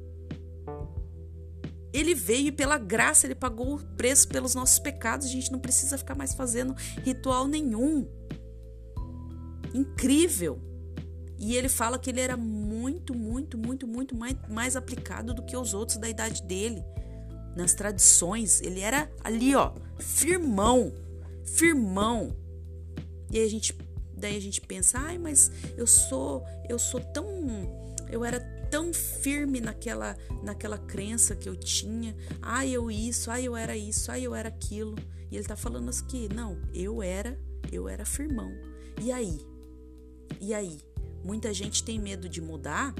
Ele 1.92 2.14
veio 2.14 2.46
e 2.46 2.52
pela 2.52 2.78
graça 2.78 3.26
ele 3.26 3.34
pagou 3.34 3.74
o 3.74 3.84
preço 3.96 4.26
pelos 4.28 4.54
nossos 4.54 4.78
pecados. 4.78 5.26
A 5.26 5.30
gente 5.30 5.52
não 5.52 5.58
precisa 5.58 5.98
ficar 5.98 6.14
mais 6.14 6.32
fazendo 6.32 6.74
ritual 7.04 7.46
nenhum. 7.46 8.08
Incrível. 9.74 10.69
E 11.40 11.56
ele 11.56 11.70
fala 11.70 11.98
que 11.98 12.10
ele 12.10 12.20
era 12.20 12.36
muito, 12.36 13.14
muito, 13.14 13.56
muito, 13.56 13.86
muito 13.86 14.14
mais, 14.14 14.36
mais 14.46 14.76
aplicado 14.76 15.32
do 15.32 15.42
que 15.42 15.56
os 15.56 15.72
outros 15.72 15.96
da 15.96 16.06
idade 16.06 16.42
dele. 16.42 16.84
Nas 17.56 17.72
tradições, 17.72 18.60
ele 18.60 18.80
era 18.80 19.10
ali, 19.24 19.54
ó, 19.56 19.72
firmão, 19.98 20.92
firmão. 21.42 22.36
E 23.30 23.38
aí 23.38 23.44
a 23.46 23.48
gente, 23.48 23.74
daí 24.14 24.36
a 24.36 24.40
gente 24.40 24.60
pensa, 24.60 24.98
ai, 24.98 25.16
mas 25.16 25.50
eu 25.78 25.86
sou, 25.86 26.44
eu 26.68 26.78
sou 26.78 27.00
tão, 27.00 27.26
eu 28.10 28.22
era 28.22 28.38
tão 28.70 28.92
firme 28.92 29.62
naquela, 29.62 30.18
naquela 30.42 30.76
crença 30.76 31.34
que 31.34 31.48
eu 31.48 31.56
tinha. 31.56 32.14
Ai, 32.42 32.70
eu 32.70 32.90
isso, 32.90 33.30
ai, 33.30 33.48
eu 33.48 33.56
era 33.56 33.74
isso, 33.74 34.12
ai, 34.12 34.26
eu 34.26 34.34
era 34.34 34.50
aquilo. 34.50 34.94
E 35.30 35.36
ele 35.36 35.46
tá 35.46 35.56
falando 35.56 35.88
assim 35.88 36.04
que, 36.04 36.28
não, 36.34 36.60
eu 36.74 37.02
era, 37.02 37.40
eu 37.72 37.88
era 37.88 38.04
firmão. 38.04 38.52
E 39.00 39.10
aí? 39.10 39.40
E 40.38 40.52
aí? 40.52 40.89
Muita 41.22 41.52
gente 41.52 41.82
tem 41.82 41.98
medo 41.98 42.28
de 42.28 42.40
mudar 42.40 42.94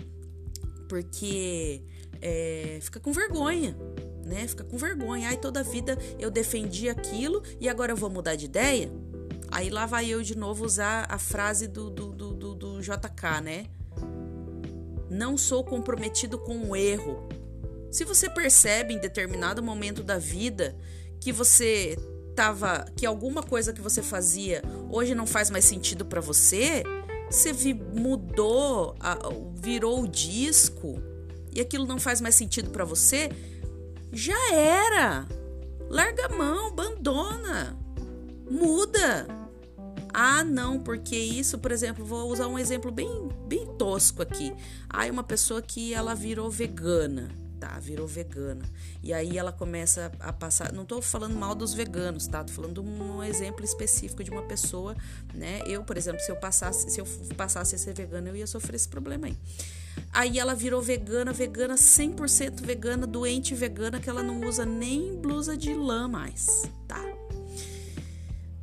porque 0.89 1.83
é, 2.21 2.79
fica 2.83 2.99
com 2.99 3.13
vergonha, 3.13 3.77
né? 4.25 4.47
Fica 4.49 4.65
com 4.65 4.77
vergonha. 4.77 5.29
Aí 5.29 5.37
toda 5.37 5.63
vida 5.63 5.97
eu 6.19 6.31
defendi 6.31 6.89
aquilo 6.89 7.43
e 7.61 7.69
agora 7.69 7.93
eu 7.93 7.97
vou 7.97 8.11
mudar 8.11 8.35
de 8.35 8.47
ideia. 8.47 8.91
Aí 9.51 9.71
lá 9.71 9.87
vai 9.87 10.09
eu 10.09 10.23
de 10.23 10.37
novo 10.37 10.65
usar 10.65 11.07
a 11.09 11.19
frase 11.19 11.67
do, 11.67 11.91
do, 11.91 12.13
do, 12.13 12.35
do, 12.35 12.55
do 12.55 12.81
JK, 12.81 13.41
né? 13.43 13.67
Não 15.09 15.37
sou 15.37 15.65
comprometido 15.65 16.39
com 16.39 16.71
o 16.71 16.77
erro. 16.77 17.29
Se 17.91 18.05
você 18.05 18.31
percebe 18.31 18.95
em 18.95 18.99
determinado 18.99 19.63
momento 19.63 20.05
da 20.05 20.19
vida 20.19 20.77
que 21.21 21.33
você 21.33 21.97
tava, 22.37 22.87
que 22.97 23.05
alguma 23.05 23.43
coisa 23.43 23.73
que 23.73 23.81
você 23.81 24.03
fazia 24.03 24.63
hoje 24.89 25.15
não 25.15 25.27
faz 25.27 25.51
mais 25.51 25.65
sentido 25.65 26.07
para 26.07 26.21
você, 26.21 26.85
você 27.31 27.53
mudou, 27.75 28.95
virou 29.55 30.03
o 30.03 30.09
disco 30.09 31.01
e 31.53 31.61
aquilo 31.61 31.87
não 31.87 31.99
faz 31.99 32.21
mais 32.21 32.35
sentido 32.35 32.71
para 32.71 32.85
você, 32.85 33.31
já 34.13 34.53
era. 34.53 35.27
Larga 35.89 36.27
a 36.27 36.37
mão, 36.37 36.69
abandona, 36.69 37.77
muda. 38.51 39.27
Ah, 40.13 40.43
não, 40.43 40.81
porque 40.81 41.17
isso, 41.17 41.59
por 41.59 41.71
exemplo, 41.71 42.05
vou 42.05 42.31
usar 42.31 42.49
um 42.49 42.59
exemplo 42.59 42.91
bem, 42.91 43.29
bem 43.47 43.67
tosco 43.79 44.23
aqui. 44.23 44.53
Ah, 44.89 45.07
uma 45.07 45.23
pessoa 45.23 45.63
que 45.63 45.95
ela 45.95 46.15
virou 46.15 46.51
vegana 46.51 47.29
tá, 47.61 47.79
virou 47.79 48.07
vegana. 48.07 48.65
E 49.03 49.13
aí 49.13 49.37
ela 49.37 49.53
começa 49.53 50.11
a 50.19 50.33
passar, 50.33 50.73
não 50.73 50.87
tô 50.87 51.03
falando 51.03 51.35
mal 51.35 51.55
dos 51.55 51.75
veganos, 51.75 52.27
tá? 52.27 52.43
Tô 52.43 52.53
falando 52.53 52.83
um 52.83 53.23
exemplo 53.23 53.63
específico 53.63 54.25
de 54.25 54.31
uma 54.31 54.43
pessoa, 54.43 54.97
né? 55.35 55.61
Eu, 55.67 55.85
por 55.85 55.97
exemplo, 55.99 56.21
se 56.21 56.33
eu 56.33 56.37
passasse, 56.37 56.91
se 56.91 57.01
eu 57.01 57.07
passasse 57.37 57.75
a 57.75 57.79
ser 57.79 57.95
vegana, 57.95 58.31
eu 58.31 58.37
ia 58.37 58.47
sofrer 58.47 58.77
esse 58.77 58.89
problema 58.89 59.27
aí. 59.27 59.37
Aí 60.13 60.39
ela 60.39 60.55
virou 60.55 60.81
vegana, 60.81 61.33
vegana 61.33 61.75
100% 61.75 62.63
vegana, 62.63 63.07
doente 63.07 63.55
vegana 63.55 64.01
que 64.01 64.09
ela 64.09 64.23
não 64.23 64.41
usa 64.49 64.65
nem 64.65 65.15
blusa 65.17 65.57
de 65.57 65.75
lã 65.75 66.09
mais, 66.09 66.63
tá? 66.89 67.20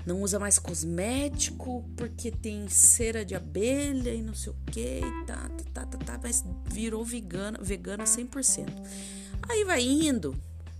Não 0.08 0.22
usa 0.22 0.39
mais 0.39 0.58
cosmético 0.58 1.84
porque 1.98 2.32
tem 2.32 2.70
cera 2.70 3.26
de 3.26 3.36
abelha 3.36 4.13
e 4.13 4.22
não 4.22 4.34
sei 4.34 4.54
o 4.54 4.56
que, 4.72 5.02
tá, 5.26 5.52
tá, 5.74 5.86
tá, 5.86 5.98
tá, 5.98 6.20
mas 6.24 6.46
virou 6.72 7.04
vegana, 7.04 7.60
vegana 7.62 8.06
100%. 8.06 8.70
Aí 9.50 9.65
vai 9.65 9.84
indo 9.84 10.34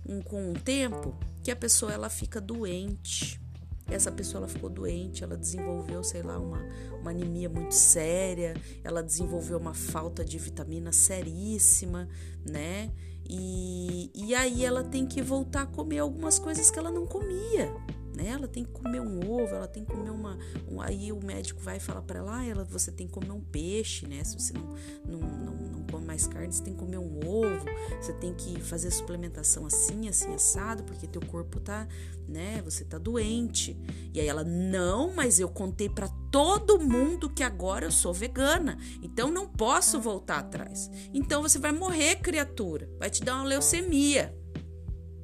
um, 0.08 0.22
com 0.22 0.52
um 0.52 0.54
tempo 0.54 1.14
que 1.44 1.50
a 1.50 1.56
pessoa 1.56 1.92
ela 1.92 2.08
fica 2.08 2.40
doente. 2.40 3.38
essa 3.86 4.10
pessoa 4.10 4.40
ela 4.40 4.48
ficou 4.48 4.70
doente, 4.70 5.22
ela 5.22 5.36
desenvolveu, 5.36 6.02
sei 6.02 6.22
lá, 6.22 6.38
uma, 6.38 6.66
uma 6.98 7.10
anemia 7.10 7.50
muito 7.50 7.74
séria, 7.74 8.54
ela 8.82 9.02
desenvolveu 9.02 9.58
uma 9.58 9.74
falta 9.74 10.24
de 10.24 10.38
vitamina 10.38 10.90
seríssima, 10.90 12.08
né? 12.46 12.90
E, 13.28 14.10
e 14.14 14.34
aí 14.34 14.64
ela 14.64 14.82
tem 14.82 15.06
que 15.06 15.20
voltar 15.20 15.62
a 15.62 15.66
comer 15.66 15.98
algumas 15.98 16.38
coisas 16.38 16.70
que 16.70 16.78
ela 16.78 16.90
não 16.90 17.06
comia 17.06 17.70
né? 18.14 18.28
Ela 18.28 18.48
tem 18.48 18.64
que 18.64 18.70
comer 18.70 19.00
um 19.00 19.18
ovo, 19.18 19.54
ela 19.54 19.68
tem 19.68 19.84
que 19.84 19.92
comer 19.92 20.10
uma. 20.10 20.38
Um, 20.68 20.80
aí 20.80 21.12
o 21.12 21.24
médico 21.24 21.60
vai 21.60 21.78
falar 21.78 22.02
para 22.02 22.18
ela, 22.18 22.38
ah, 22.38 22.46
ela, 22.46 22.64
você 22.64 22.90
tem 22.90 23.06
que 23.06 23.12
comer 23.12 23.32
um 23.32 23.40
peixe, 23.40 24.06
né? 24.06 24.22
Se 24.24 24.38
você 24.38 24.52
não, 24.52 24.74
não, 25.06 25.20
não, 25.20 25.54
não 25.54 25.82
come 25.84 26.06
mais 26.06 26.26
carne, 26.26 26.52
você 26.52 26.62
tem 26.62 26.74
que 26.74 26.80
comer 26.80 26.98
um 26.98 27.20
ovo, 27.26 27.64
você 28.00 28.12
tem 28.12 28.34
que 28.34 28.60
fazer 28.60 28.90
suplementação 28.90 29.66
assim, 29.66 30.08
assim, 30.08 30.34
assado, 30.34 30.82
porque 30.84 31.06
teu 31.06 31.22
corpo 31.22 31.60
tá, 31.60 31.86
né? 32.26 32.62
Você 32.64 32.84
tá 32.84 32.98
doente. 32.98 33.76
E 34.12 34.20
aí 34.20 34.26
ela, 34.26 34.44
não, 34.44 35.14
mas 35.14 35.40
eu 35.40 35.48
contei 35.48 35.88
para 35.88 36.08
todo 36.30 36.78
mundo 36.80 37.30
que 37.30 37.42
agora 37.42 37.84
eu 37.84 37.92
sou 37.92 38.12
vegana, 38.12 38.78
então 39.02 39.30
não 39.30 39.46
posso 39.46 40.00
voltar 40.00 40.38
atrás. 40.38 40.90
Então 41.12 41.42
você 41.42 41.58
vai 41.58 41.72
morrer, 41.72 42.16
criatura, 42.16 42.88
vai 42.98 43.10
te 43.10 43.22
dar 43.22 43.36
uma 43.36 43.44
leucemia, 43.44 44.36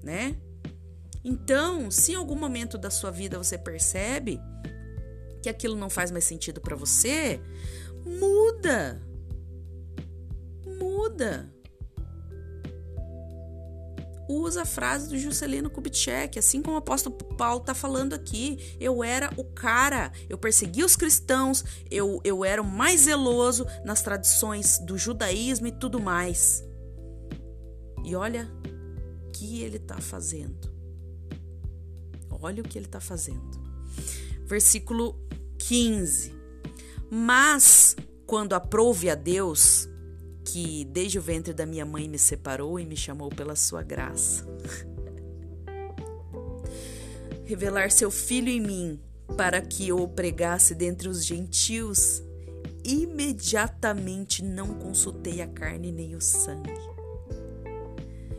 né? 0.03 0.37
Então, 1.24 1.90
se 1.90 2.12
em 2.12 2.16
algum 2.16 2.37
momento 2.37 2.76
da 2.76 2.90
sua 2.90 3.10
vida 3.10 3.38
você 3.38 3.56
percebe 3.56 4.38
que 5.42 5.48
aquilo 5.48 5.74
não 5.74 5.88
faz 5.88 6.10
mais 6.10 6.24
sentido 6.24 6.60
para 6.60 6.76
você, 6.76 7.40
muda. 8.04 9.02
Muda. 10.78 11.50
Usa 14.28 14.62
a 14.62 14.66
frase 14.66 15.08
do 15.08 15.18
Juscelino 15.18 15.68
Kubitschek, 15.68 16.38
assim 16.38 16.62
como 16.62 16.76
o 16.76 16.78
apóstolo 16.78 17.14
Paulo 17.14 17.60
está 17.60 17.74
falando 17.74 18.14
aqui. 18.14 18.76
Eu 18.80 19.04
era 19.04 19.30
o 19.37 19.44
cara, 19.44 20.12
eu 20.28 20.38
persegui 20.38 20.82
os 20.82 20.96
cristãos, 20.96 21.62
eu, 21.90 22.20
eu 22.24 22.44
era 22.44 22.60
o 22.60 22.64
mais 22.66 23.02
zeloso 23.02 23.66
nas 23.84 24.02
tradições 24.02 24.78
do 24.78 24.96
judaísmo 24.96 25.66
e 25.66 25.72
tudo 25.72 26.00
mais. 26.00 26.64
E 28.02 28.16
olha 28.16 28.50
o 29.26 29.30
que 29.30 29.62
ele 29.62 29.76
está 29.76 29.98
fazendo. 30.00 30.73
Olha 32.44 32.62
o 32.62 32.68
que 32.68 32.76
ele 32.76 32.85
está 32.85 33.00
fazendo. 33.00 33.59
Versículo 34.44 35.18
15. 35.59 36.35
Mas 37.11 37.96
quando 38.26 38.52
aprouve 38.52 39.09
a 39.09 39.14
Deus, 39.14 39.88
que 40.44 40.85
desde 40.85 41.18
o 41.18 41.22
ventre 41.22 41.54
da 41.54 41.64
minha 41.64 41.87
mãe 41.87 42.07
me 42.07 42.18
separou 42.18 42.78
e 42.78 42.85
me 42.85 42.98
chamou 42.98 43.30
pela 43.30 43.57
sua 43.57 43.83
graça, 43.83 44.46
revelar 47.44 47.90
seu 47.90 48.11
filho 48.11 48.50
em 48.50 48.61
mim, 48.61 49.00
para 49.38 49.62
que 49.62 49.88
eu 49.88 49.98
o 49.98 50.09
pregasse 50.09 50.74
dentre 50.74 51.09
os 51.09 51.24
gentios, 51.24 52.22
imediatamente 52.85 54.44
não 54.44 54.74
consultei 54.74 55.40
a 55.40 55.46
carne 55.46 55.90
nem 55.90 56.14
o 56.14 56.20
sangue. 56.20 56.74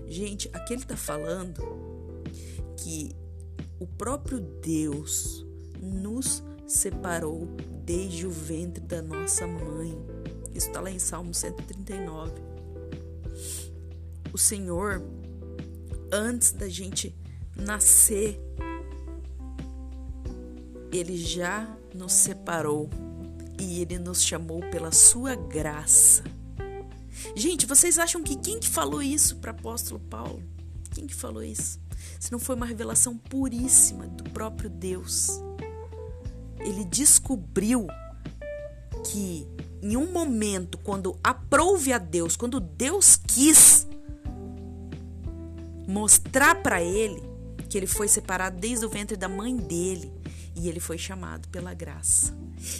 Gente, 0.07 0.47
aqui 0.53 0.73
ele 0.73 0.83
está 0.83 0.95
falando 0.95 1.59
que 2.77 3.24
o 3.79 3.85
próprio 3.85 4.39
Deus 4.39 5.45
nos 5.81 6.43
separou 6.67 7.47
desde 7.83 8.25
o 8.25 8.31
ventre 8.31 8.83
da 8.83 9.01
nossa 9.01 9.45
mãe. 9.45 9.95
Isso 10.53 10.67
está 10.67 10.79
lá 10.79 10.89
em 10.89 10.99
Salmo 10.99 11.33
139. 11.33 12.31
O 14.33 14.37
Senhor, 14.37 15.01
antes 16.11 16.51
da 16.51 16.67
gente 16.67 17.15
nascer, 17.55 18.39
Ele 20.91 21.17
já 21.17 21.77
nos 21.93 22.13
separou 22.13 22.89
e 23.59 23.81
Ele 23.81 23.99
nos 23.99 24.23
chamou 24.23 24.61
pela 24.71 24.91
Sua 24.91 25.35
graça. 25.35 26.23
Gente, 27.35 27.65
vocês 27.65 27.99
acham 27.99 28.23
que 28.23 28.35
quem 28.35 28.59
que 28.59 28.69
falou 28.69 29.01
isso 29.01 29.37
para 29.37 29.51
apóstolo 29.51 29.99
Paulo? 29.99 30.41
Quem 30.91 31.05
que 31.05 31.15
falou 31.15 31.43
isso? 31.43 31.84
Se 32.19 32.31
não 32.31 32.39
foi 32.39 32.55
uma 32.55 32.65
revelação 32.65 33.17
puríssima 33.17 34.07
do 34.07 34.23
próprio 34.31 34.69
Deus. 34.69 35.27
Ele 36.59 36.83
descobriu 36.85 37.87
que 39.05 39.47
em 39.81 39.95
um 39.95 40.11
momento, 40.11 40.77
quando 40.79 41.17
aprouve 41.23 41.93
a 41.93 41.97
Deus, 41.97 42.35
quando 42.35 42.59
Deus 42.59 43.15
quis 43.15 43.85
mostrar 45.87 46.55
para 46.63 46.81
ele 46.81 47.21
que 47.69 47.77
ele 47.77 47.87
foi 47.87 48.07
separado 48.07 48.59
desde 48.59 48.85
o 48.85 48.89
ventre 48.89 49.15
da 49.15 49.29
mãe 49.29 49.55
dele 49.55 50.11
e 50.55 50.67
ele 50.69 50.79
foi 50.79 50.97
chamado 50.97 51.47
pela 51.49 51.73
graça 51.73 52.35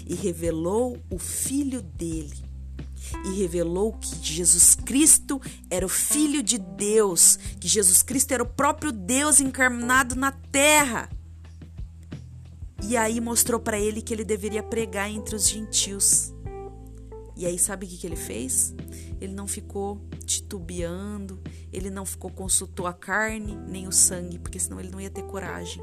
e 0.08 0.16
revelou 0.16 0.98
o 1.10 1.20
filho 1.20 1.82
dele 1.82 2.45
e 3.24 3.40
revelou 3.40 3.94
que 3.94 4.16
Jesus 4.22 4.76
Cristo 4.76 5.42
era 5.70 5.86
o 5.86 5.90
Filho 5.90 6.44
de 6.44 6.58
Deus, 6.58 7.38
que 7.60 7.68
Jesus 7.68 8.02
Cristo 8.02 8.34
era 8.34 8.44
o 8.44 8.48
próprio 8.48 8.92
Deus 8.92 9.40
encarnado 9.40 10.16
na 10.16 10.32
terra. 10.32 11.10
E 12.84 12.96
aí 12.98 13.20
mostrou 13.20 13.60
para 13.60 13.80
ele 13.80 14.02
que 14.02 14.14
ele 14.14 14.24
deveria 14.24 14.62
pregar 14.62 15.10
entre 15.10 15.36
os 15.36 15.50
gentios. 15.50 16.34
E 17.36 17.46
aí 17.46 17.58
sabe 17.58 17.86
o 17.86 17.90
que, 17.90 17.98
que 17.98 18.08
ele 18.08 18.16
fez? 18.16 18.74
Ele 19.20 19.34
não 19.34 19.48
ficou 19.48 20.00
titubeando, 20.26 21.42
ele 21.72 21.90
não 21.90 22.06
ficou 22.06 22.30
consultou 22.30 22.86
a 22.88 22.94
carne 22.94 23.56
nem 23.68 23.88
o 23.88 23.92
sangue, 23.92 24.40
porque 24.40 24.60
senão 24.60 24.80
ele 24.80 24.90
não 24.90 25.02
ia 25.02 25.10
ter 25.10 25.24
coragem. 25.24 25.82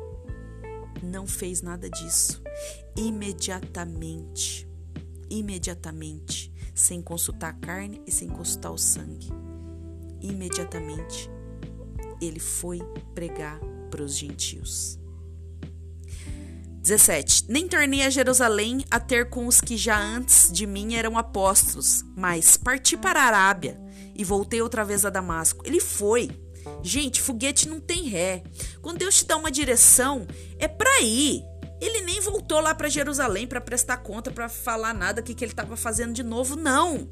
Não 1.03 1.27
fez 1.27 1.61
nada 1.61 1.91
disso. 1.91 2.41
Imediatamente, 2.97 4.69
imediatamente, 5.29 6.52
sem 6.75 7.03
consultar 7.03 7.51
a 7.51 7.53
carne 7.53 8.03
e 8.07 8.13
sem 8.13 8.29
consultar 8.29 8.71
o 8.71 8.79
sangue. 8.79 9.29
Imediatamente, 10.21 11.31
ele 12.21 12.41
foi 12.41 12.81
pregar 13.15 13.61
para 13.91 14.03
os 14.03 14.17
gentios. 14.17 14.99
17. 16.83 17.45
Nem 17.49 17.69
tornei 17.69 18.03
a 18.03 18.11
Jerusalém 18.11 18.85
a 18.91 18.99
ter 18.99 19.31
com 19.31 19.47
os 19.47 19.61
que 19.61 19.77
já 19.77 19.99
antes 19.99 20.51
de 20.51 20.67
mim 20.67 20.95
eram 20.95 21.17
apóstolos, 21.17 22.05
mas 22.17 22.57
parti 22.57 22.97
para 22.97 23.23
a 23.23 23.27
Arábia 23.27 23.81
e 24.15 24.25
voltei 24.25 24.61
outra 24.61 24.85
vez 24.85 25.05
a 25.05 25.11
Damasco. 25.11 25.63
Ele 25.65 25.81
foi. 25.81 26.31
Gente, 26.83 27.21
foguete 27.21 27.69
não 27.69 27.81
tem 27.81 28.09
ré. 28.09 28.43
Quando 28.81 28.99
Deus 28.99 29.17
te 29.19 29.27
dá 29.27 29.37
uma 29.37 29.51
direção, 29.51 30.27
é 30.59 30.67
para 30.67 31.01
ir. 31.03 31.45
Ele 31.83 32.01
nem 32.03 32.21
voltou 32.21 32.61
lá 32.61 32.73
para 32.77 32.89
Jerusalém 32.89 33.45
para 33.45 33.61
prestar 33.61 33.97
conta, 33.97 34.31
para 34.31 34.49
falar 34.49 34.95
nada 34.95 35.21
que, 35.21 35.35
que 35.35 35.45
ele 35.45 35.51
estava 35.51 35.77
fazendo 35.77 36.13
de 36.13 36.23
novo, 36.23 36.55
não. 36.55 37.11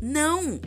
Não. 0.00 0.58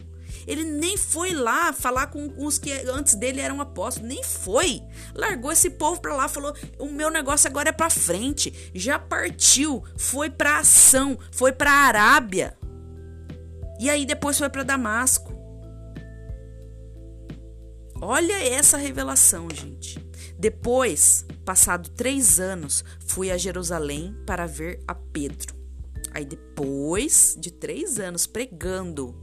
Ele 0.46 0.64
nem 0.64 0.96
foi 0.96 1.34
lá 1.34 1.74
falar 1.74 2.08
com 2.08 2.32
os 2.38 2.60
que 2.60 2.72
antes 2.72 3.16
dele 3.16 3.42
eram 3.42 3.60
apóstolos, 3.60 4.08
nem 4.08 4.24
foi. 4.24 4.84
Largou 5.16 5.52
esse 5.52 5.72
povo 5.72 6.00
para 6.00 6.14
lá, 6.14 6.28
falou: 6.28 6.54
"O 6.78 6.86
meu 6.86 7.10
negócio 7.10 7.50
agora 7.50 7.70
é 7.70 7.72
para 7.72 7.90
frente". 7.90 8.54
Já 8.76 9.00
partiu, 9.00 9.84
foi 9.98 10.30
para 10.30 10.60
ação, 10.60 11.18
foi 11.32 11.52
para 11.52 11.72
Arábia. 11.72 12.56
E 13.80 13.90
aí 13.90 14.06
depois 14.06 14.38
foi 14.38 14.50
para 14.50 14.62
Damasco. 14.62 15.34
Olha 18.00 18.48
essa 18.48 18.78
revelação, 18.78 19.48
gente. 19.52 20.00
Depois, 20.38 21.26
passado 21.50 21.90
três 21.90 22.40
anos, 22.40 22.86
fui 23.08 23.32
a 23.32 23.36
Jerusalém 23.36 24.16
para 24.24 24.46
ver 24.46 24.84
a 24.88 24.94
Pedro. 24.94 25.56
Aí 26.14 26.24
depois 26.24 27.36
de 27.40 27.50
três 27.50 28.00
anos 28.00 28.28
pregando, 28.28 29.16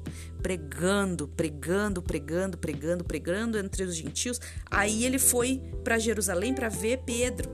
pregando, 0.42 1.28
pregando, 1.28 2.02
pregando, 2.02 2.58
pregando, 2.58 3.04
pregando 3.04 3.56
entre 3.56 3.84
os 3.84 3.94
gentios, 3.94 4.40
aí 4.68 5.04
ele 5.04 5.20
foi 5.20 5.62
para 5.84 6.00
Jerusalém 6.00 6.52
para 6.52 6.68
ver 6.68 7.04
Pedro 7.06 7.48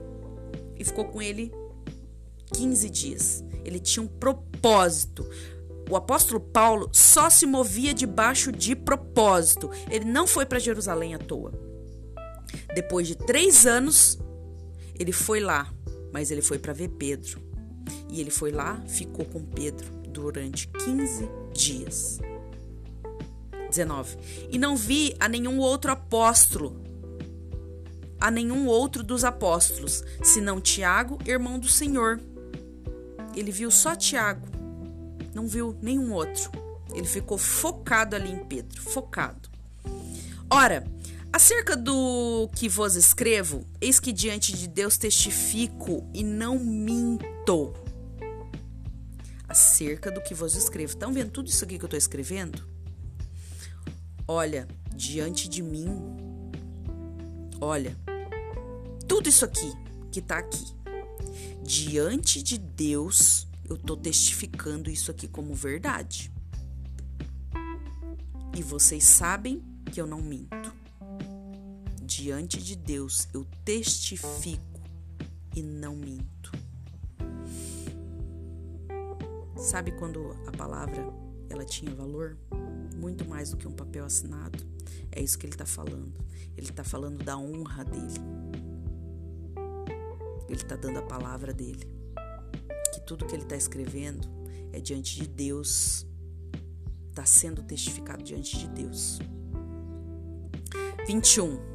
e 0.75 0.83
ficou 0.83 1.05
com 1.05 1.21
ele 1.21 1.53
15 2.55 2.89
dias. 2.89 3.43
Ele 3.63 3.77
tinha 3.77 4.01
um 4.01 4.07
propósito. 4.07 5.23
O 5.87 5.95
apóstolo 5.95 6.39
Paulo 6.39 6.89
só 6.91 7.29
se 7.29 7.45
movia 7.45 7.93
debaixo 7.93 8.51
de 8.51 8.75
propósito. 8.75 9.69
Ele 9.91 10.05
não 10.05 10.25
foi 10.25 10.47
para 10.47 10.57
Jerusalém 10.57 11.13
à 11.13 11.19
toa. 11.19 11.53
Depois 12.73 13.07
de 13.07 13.15
três 13.15 13.67
anos, 13.67 14.17
ele 15.03 15.11
foi 15.11 15.41
lá, 15.41 15.71
mas 16.13 16.31
ele 16.31 16.41
foi 16.41 16.57
para 16.57 16.71
ver 16.71 16.87
Pedro. 16.87 17.41
E 18.09 18.21
ele 18.21 18.31
foi 18.31 18.51
lá, 18.51 18.81
ficou 18.87 19.25
com 19.25 19.43
Pedro 19.43 19.85
durante 20.07 20.67
15 20.69 21.29
dias. 21.53 22.19
19. 23.69 24.17
E 24.49 24.57
não 24.57 24.77
vi 24.77 25.13
a 25.19 25.27
nenhum 25.27 25.59
outro 25.59 25.91
apóstolo, 25.91 26.81
a 28.19 28.31
nenhum 28.31 28.67
outro 28.67 29.03
dos 29.03 29.25
apóstolos, 29.25 30.03
senão 30.23 30.61
Tiago, 30.61 31.17
irmão 31.25 31.59
do 31.59 31.67
Senhor. 31.67 32.21
Ele 33.35 33.51
viu 33.51 33.69
só 33.69 33.95
Tiago, 33.95 34.47
não 35.33 35.47
viu 35.47 35.77
nenhum 35.81 36.13
outro. 36.13 36.49
Ele 36.93 37.07
ficou 37.07 37.37
focado 37.37 38.15
ali 38.15 38.31
em 38.31 38.45
Pedro, 38.45 38.81
focado. 38.81 39.49
Ora, 40.49 40.85
Acerca 41.33 41.75
do 41.75 42.47
que 42.55 42.69
vos 42.69 42.95
escrevo, 42.95 43.65
eis 43.81 43.99
que 43.99 44.13
diante 44.13 44.55
de 44.55 44.67
Deus 44.67 44.97
testifico 44.97 46.07
e 46.13 46.23
não 46.23 46.59
minto. 46.59 47.73
Acerca 49.49 50.11
do 50.11 50.21
que 50.21 50.35
vos 50.35 50.53
escrevo. 50.53 50.93
Estão 50.93 51.11
vendo 51.11 51.31
tudo 51.31 51.49
isso 51.49 51.63
aqui 51.63 51.79
que 51.79 51.83
eu 51.83 51.87
estou 51.87 51.97
escrevendo? 51.97 52.63
Olha, 54.27 54.67
diante 54.95 55.49
de 55.49 55.63
mim, 55.63 55.87
olha, 57.59 57.97
tudo 59.07 59.27
isso 59.27 59.43
aqui 59.43 59.73
que 60.11 60.19
está 60.19 60.37
aqui, 60.37 60.63
diante 61.63 62.43
de 62.43 62.59
Deus, 62.59 63.47
eu 63.67 63.75
estou 63.75 63.97
testificando 63.97 64.87
isso 64.87 65.09
aqui 65.09 65.27
como 65.27 65.55
verdade. 65.55 66.31
E 68.55 68.61
vocês 68.61 69.03
sabem 69.03 69.63
que 69.91 69.99
eu 69.99 70.05
não 70.05 70.21
minto 70.21 70.82
diante 72.03 72.61
de 72.61 72.75
Deus 72.75 73.27
eu 73.33 73.45
testifico 73.63 74.81
e 75.55 75.63
não 75.63 75.95
minto. 75.95 76.51
Sabe 79.57 79.91
quando 79.93 80.35
a 80.45 80.51
palavra 80.51 81.07
ela 81.49 81.63
tinha 81.63 81.93
valor? 81.95 82.37
Muito 82.97 83.25
mais 83.25 83.51
do 83.51 83.57
que 83.57 83.67
um 83.67 83.71
papel 83.71 84.05
assinado. 84.05 84.63
É 85.11 85.21
isso 85.21 85.37
que 85.37 85.45
ele 85.45 85.53
está 85.53 85.65
falando. 85.65 86.13
Ele 86.57 86.69
está 86.69 86.83
falando 86.83 87.23
da 87.23 87.37
honra 87.37 87.85
dele. 87.85 88.19
Ele 90.47 90.61
está 90.61 90.75
dando 90.75 90.99
a 90.99 91.03
palavra 91.03 91.53
dele. 91.53 91.87
Que 92.93 93.01
tudo 93.01 93.25
que 93.25 93.33
ele 93.33 93.43
está 93.43 93.55
escrevendo 93.55 94.27
é 94.73 94.79
diante 94.79 95.15
de 95.15 95.27
Deus. 95.27 96.05
Está 97.09 97.25
sendo 97.25 97.63
testificado 97.63 98.23
diante 98.23 98.57
de 98.57 98.67
Deus. 98.67 99.19
21. 101.07 101.72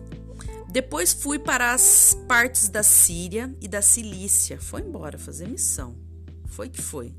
Depois 0.70 1.14
fui 1.14 1.38
para 1.38 1.72
as 1.72 2.14
partes 2.28 2.68
da 2.68 2.82
Síria 2.82 3.54
e 3.60 3.66
da 3.66 3.80
Cilícia. 3.80 4.60
Foi 4.60 4.82
embora 4.82 5.18
fazer 5.18 5.48
missão. 5.48 5.96
Foi 6.46 6.68
que 6.68 6.82
foi. 6.82 7.14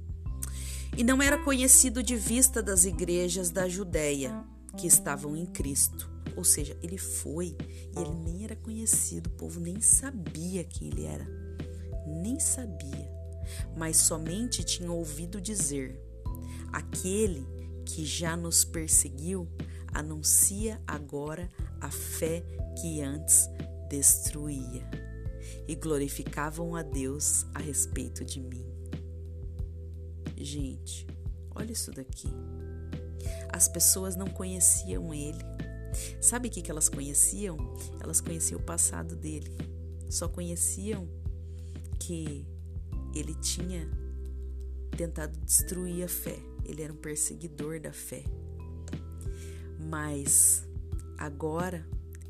E 0.95 1.03
não 1.03 1.21
era 1.21 1.37
conhecido 1.37 2.03
de 2.03 2.15
vista 2.15 2.61
das 2.61 2.85
igrejas 2.85 3.49
da 3.49 3.67
Judéia 3.67 4.43
que 4.77 4.85
estavam 4.85 5.35
em 5.35 5.47
Cristo. 5.47 6.09
Ou 6.35 6.43
seja, 6.43 6.77
ele 6.83 6.97
foi 6.97 7.57
e 7.95 7.99
ele 7.99 8.15
nem 8.23 8.43
era 8.43 8.55
conhecido, 8.55 9.27
o 9.27 9.33
povo 9.33 9.59
nem 9.59 9.81
sabia 9.81 10.63
quem 10.63 10.89
ele 10.89 11.05
era. 11.05 11.27
Nem 12.05 12.39
sabia. 12.39 13.11
Mas 13.75 13.97
somente 13.97 14.63
tinha 14.63 14.91
ouvido 14.91 15.41
dizer: 15.41 15.99
aquele 16.71 17.47
que 17.83 18.05
já 18.05 18.37
nos 18.37 18.63
perseguiu 18.63 19.47
anuncia 19.91 20.79
agora 20.85 21.49
a 21.81 21.89
fé 21.89 22.43
que 22.79 23.01
antes 23.01 23.49
destruía 23.89 24.89
e 25.67 25.75
glorificavam 25.75 26.75
a 26.75 26.81
Deus 26.81 27.45
a 27.53 27.59
respeito 27.59 28.23
de 28.25 28.39
mim. 28.41 28.65
Gente, 30.37 31.05
olha 31.53 31.71
isso 31.71 31.91
daqui. 31.91 32.29
As 33.51 33.67
pessoas 33.67 34.15
não 34.15 34.27
conheciam 34.27 35.13
ele. 35.13 35.43
Sabe 36.21 36.47
o 36.47 36.51
que, 36.51 36.69
elas 36.69 36.87
conheciam? 36.87 37.57
Elas 37.99 38.21
conheciam 38.21 38.59
o 38.59 38.63
passado 38.63 39.15
dele. 39.15 39.51
Só 40.09 40.27
conheciam 40.27 41.07
que 41.99 42.47
ele 43.13 43.33
tinha 43.35 43.89
tentado 44.95 45.37
destruir 45.39 46.03
a 46.03 46.07
fé. 46.07 46.37
Ele 46.63 46.81
era 46.81 46.93
um 46.93 46.97
perseguidor 46.97 47.79
da 47.79 47.91
fé. 47.91 48.23
Mas 49.79 50.63
agora 51.19 51.85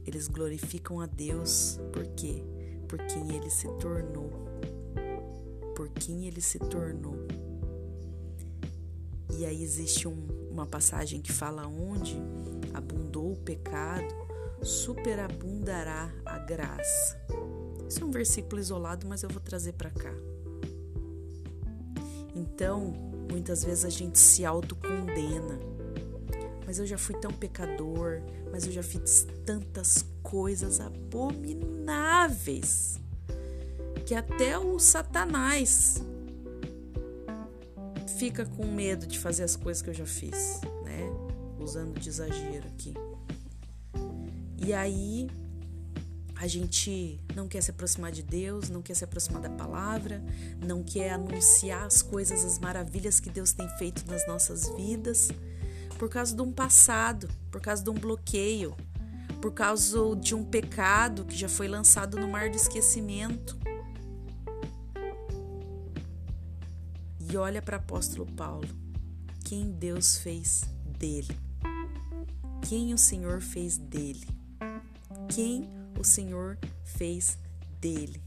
eles 0.05 0.27
glorificam 0.27 0.99
a 0.99 1.05
Deus 1.05 1.79
por 1.93 2.05
quê? 2.07 2.43
Por 2.87 2.97
quem 3.05 3.35
ele 3.35 3.49
se 3.49 3.67
tornou. 3.77 4.31
Por 5.75 5.89
quem 5.89 6.25
ele 6.25 6.41
se 6.41 6.57
tornou. 6.57 7.15
E 9.37 9.45
aí 9.45 9.63
existe 9.63 10.07
um, 10.07 10.27
uma 10.49 10.65
passagem 10.65 11.21
que 11.21 11.31
fala 11.31 11.67
onde 11.67 12.17
abundou 12.73 13.33
o 13.33 13.37
pecado, 13.37 14.07
superabundará 14.63 16.11
a 16.25 16.39
graça. 16.39 17.15
Isso 17.87 18.03
é 18.03 18.05
um 18.05 18.11
versículo 18.11 18.59
isolado, 18.59 19.07
mas 19.07 19.21
eu 19.21 19.29
vou 19.29 19.39
trazer 19.39 19.73
para 19.73 19.91
cá. 19.91 20.13
Então, 22.35 22.91
muitas 23.31 23.63
vezes 23.63 23.85
a 23.85 23.89
gente 23.89 24.17
se 24.17 24.43
autocondena 24.43 25.68
mas 26.69 26.77
eu 26.77 26.85
já 26.85 26.99
fui 26.99 27.15
tão 27.15 27.31
pecador, 27.31 28.21
mas 28.51 28.63
eu 28.67 28.71
já 28.71 28.83
fiz 28.83 29.25
tantas 29.43 30.05
coisas 30.21 30.79
abomináveis 30.79 31.39
que 34.05 34.13
até 34.13 34.55
o 34.55 34.77
Satanás 34.77 36.03
fica 38.19 38.45
com 38.45 38.67
medo 38.67 39.07
de 39.07 39.17
fazer 39.17 39.41
as 39.45 39.55
coisas 39.55 39.81
que 39.81 39.89
eu 39.89 39.95
já 39.95 40.05
fiz, 40.05 40.61
né? 40.85 41.09
Usando 41.59 41.99
de 41.99 42.07
exagero 42.07 42.67
aqui. 42.67 42.93
E 44.63 44.71
aí 44.71 45.27
a 46.35 46.45
gente 46.45 47.19
não 47.35 47.47
quer 47.47 47.63
se 47.63 47.71
aproximar 47.71 48.11
de 48.11 48.21
Deus, 48.21 48.69
não 48.69 48.83
quer 48.83 48.93
se 48.93 49.03
aproximar 49.03 49.41
da 49.41 49.49
palavra, 49.49 50.23
não 50.63 50.83
quer 50.83 51.13
anunciar 51.13 51.87
as 51.87 52.03
coisas, 52.03 52.45
as 52.45 52.59
maravilhas 52.59 53.19
que 53.19 53.31
Deus 53.31 53.53
tem 53.53 53.67
feito 53.79 54.05
nas 54.05 54.27
nossas 54.27 54.69
vidas 54.75 55.31
por 55.99 56.07
causa 56.07 56.33
de 56.33 56.41
um 56.41 56.49
passado, 56.49 57.29
por 57.51 57.59
causa 57.59 57.83
de 57.83 57.89
um 57.89 57.93
bloqueio, 57.93 58.73
por 59.41 59.53
causa 59.53 60.15
de 60.15 60.33
um 60.33 60.45
pecado 60.45 61.25
que 61.25 61.35
já 61.35 61.49
foi 61.49 61.67
lançado 61.67 62.17
no 62.17 62.27
mar 62.29 62.49
do 62.49 62.55
esquecimento. 62.55 63.59
E 67.19 67.35
olha 67.35 67.61
para 67.61 67.75
o 67.75 67.79
apóstolo 67.81 68.25
Paulo, 68.25 68.67
quem 69.43 69.71
Deus 69.71 70.17
fez 70.17 70.63
dele, 70.97 71.37
quem 72.67 72.93
o 72.93 72.97
Senhor 72.97 73.41
fez 73.41 73.77
dele, 73.77 74.25
quem 75.35 75.69
o 75.99 76.03
Senhor 76.05 76.57
fez 76.85 77.37
dele. 77.81 78.23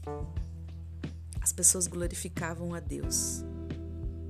As 1.41 1.51
pessoas 1.51 1.87
glorificavam 1.87 2.75
a 2.75 2.79
Deus 2.79 3.43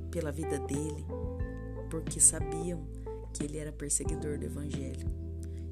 pela 0.09 0.31
vida 0.31 0.57
dele, 0.59 1.05
porque 1.89 2.21
sabiam 2.21 3.02
que 3.33 3.43
ele 3.43 3.57
era 3.57 3.71
perseguidor 3.71 4.37
do 4.37 4.45
evangelho 4.45 5.09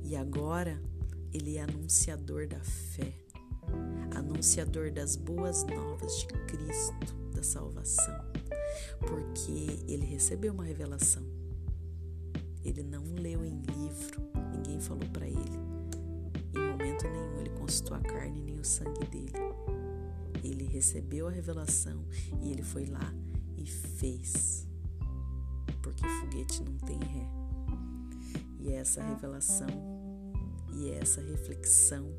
e 0.04 0.16
agora 0.16 0.82
ele 1.32 1.58
é 1.58 1.62
anunciador 1.62 2.48
da 2.48 2.60
fé, 2.60 3.14
anunciador 4.16 4.92
das 4.92 5.16
boas 5.16 5.64
novas 5.64 6.20
de 6.20 6.28
Cristo, 6.28 7.16
da 7.34 7.44
salvação, 7.44 8.20
porque 9.00 9.80
ele 9.88 10.06
recebeu 10.06 10.54
uma 10.54 10.66
revelação. 10.66 11.24
Ele 12.64 12.84
não 12.84 13.04
leu 13.16 13.46
em 13.46 13.62
livro, 13.62 14.22
ninguém 14.54 14.80
falou 14.82 15.08
para 15.14 15.28
ele. 15.28 15.60
Em 16.54 16.72
momento 16.72 17.08
nenhum 17.08 17.40
ele 17.40 17.50
consultou 17.52 17.96
a 17.96 18.02
carne 18.02 18.42
nem 18.42 18.60
o 18.60 18.66
sangue 18.66 19.06
dele. 19.06 19.32
Ele 20.44 20.66
recebeu 20.66 21.28
a 21.28 21.32
revelação 21.32 22.04
e 22.42 22.52
ele 22.52 22.64
foi 22.64 22.86
lá 22.86 23.14
e 23.58 23.66
fez. 23.66 24.68
Porque 25.82 26.06
foguete 26.08 26.62
não 26.64 26.78
tem 26.80 27.00
ré. 27.00 27.41
E 28.62 28.72
é 28.72 28.76
essa 28.76 29.04
revelação 29.04 29.68
e 30.74 30.90
é 30.92 31.00
essa 31.00 31.20
reflexão 31.22 32.12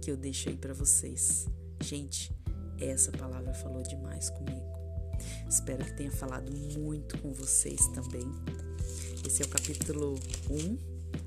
que 0.00 0.10
eu 0.10 0.16
deixo 0.16 0.48
aí 0.48 0.56
para 0.56 0.74
vocês. 0.74 1.48
Gente, 1.82 2.32
essa 2.78 3.10
palavra 3.10 3.52
falou 3.54 3.82
demais 3.82 4.30
comigo. 4.30 4.70
Espero 5.48 5.84
que 5.84 5.96
tenha 5.96 6.10
falado 6.10 6.50
muito 6.78 7.18
com 7.18 7.32
vocês 7.32 7.86
também. 7.88 8.30
Esse 9.26 9.42
é 9.42 9.46
o 9.46 9.48
capítulo 9.48 10.18
1. 10.48 10.78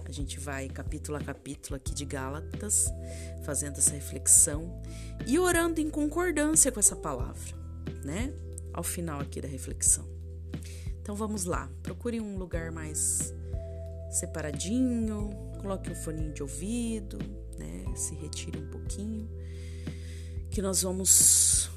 A 0.06 0.12
gente 0.12 0.40
vai 0.40 0.68
capítulo 0.70 1.18
a 1.18 1.22
capítulo 1.22 1.76
aqui 1.76 1.94
de 1.94 2.06
Gálatas, 2.06 2.92
fazendo 3.44 3.78
essa 3.78 3.92
reflexão 3.92 4.82
e 5.26 5.38
orando 5.40 5.82
em 5.82 5.90
concordância 5.90 6.72
com 6.72 6.80
essa 6.80 6.96
palavra, 6.96 7.56
né? 8.04 8.34
Ao 8.74 8.84
final 8.84 9.20
aqui 9.20 9.42
da 9.42 9.48
reflexão. 9.48 10.08
Então 11.02 11.16
vamos 11.16 11.46
lá, 11.46 11.70
procure 11.82 12.20
um 12.22 12.38
lugar 12.38 12.72
mais 12.72 13.34
separadinho, 14.14 15.32
coloque 15.60 15.90
um 15.90 15.96
foninho 15.96 16.32
de 16.34 16.44
ouvido, 16.44 17.18
né? 17.58 17.84
Se 17.96 18.14
retire 18.14 18.60
um 18.60 18.70
pouquinho, 18.70 19.28
que 20.52 20.62
nós 20.62 20.84
vamos 20.84 21.70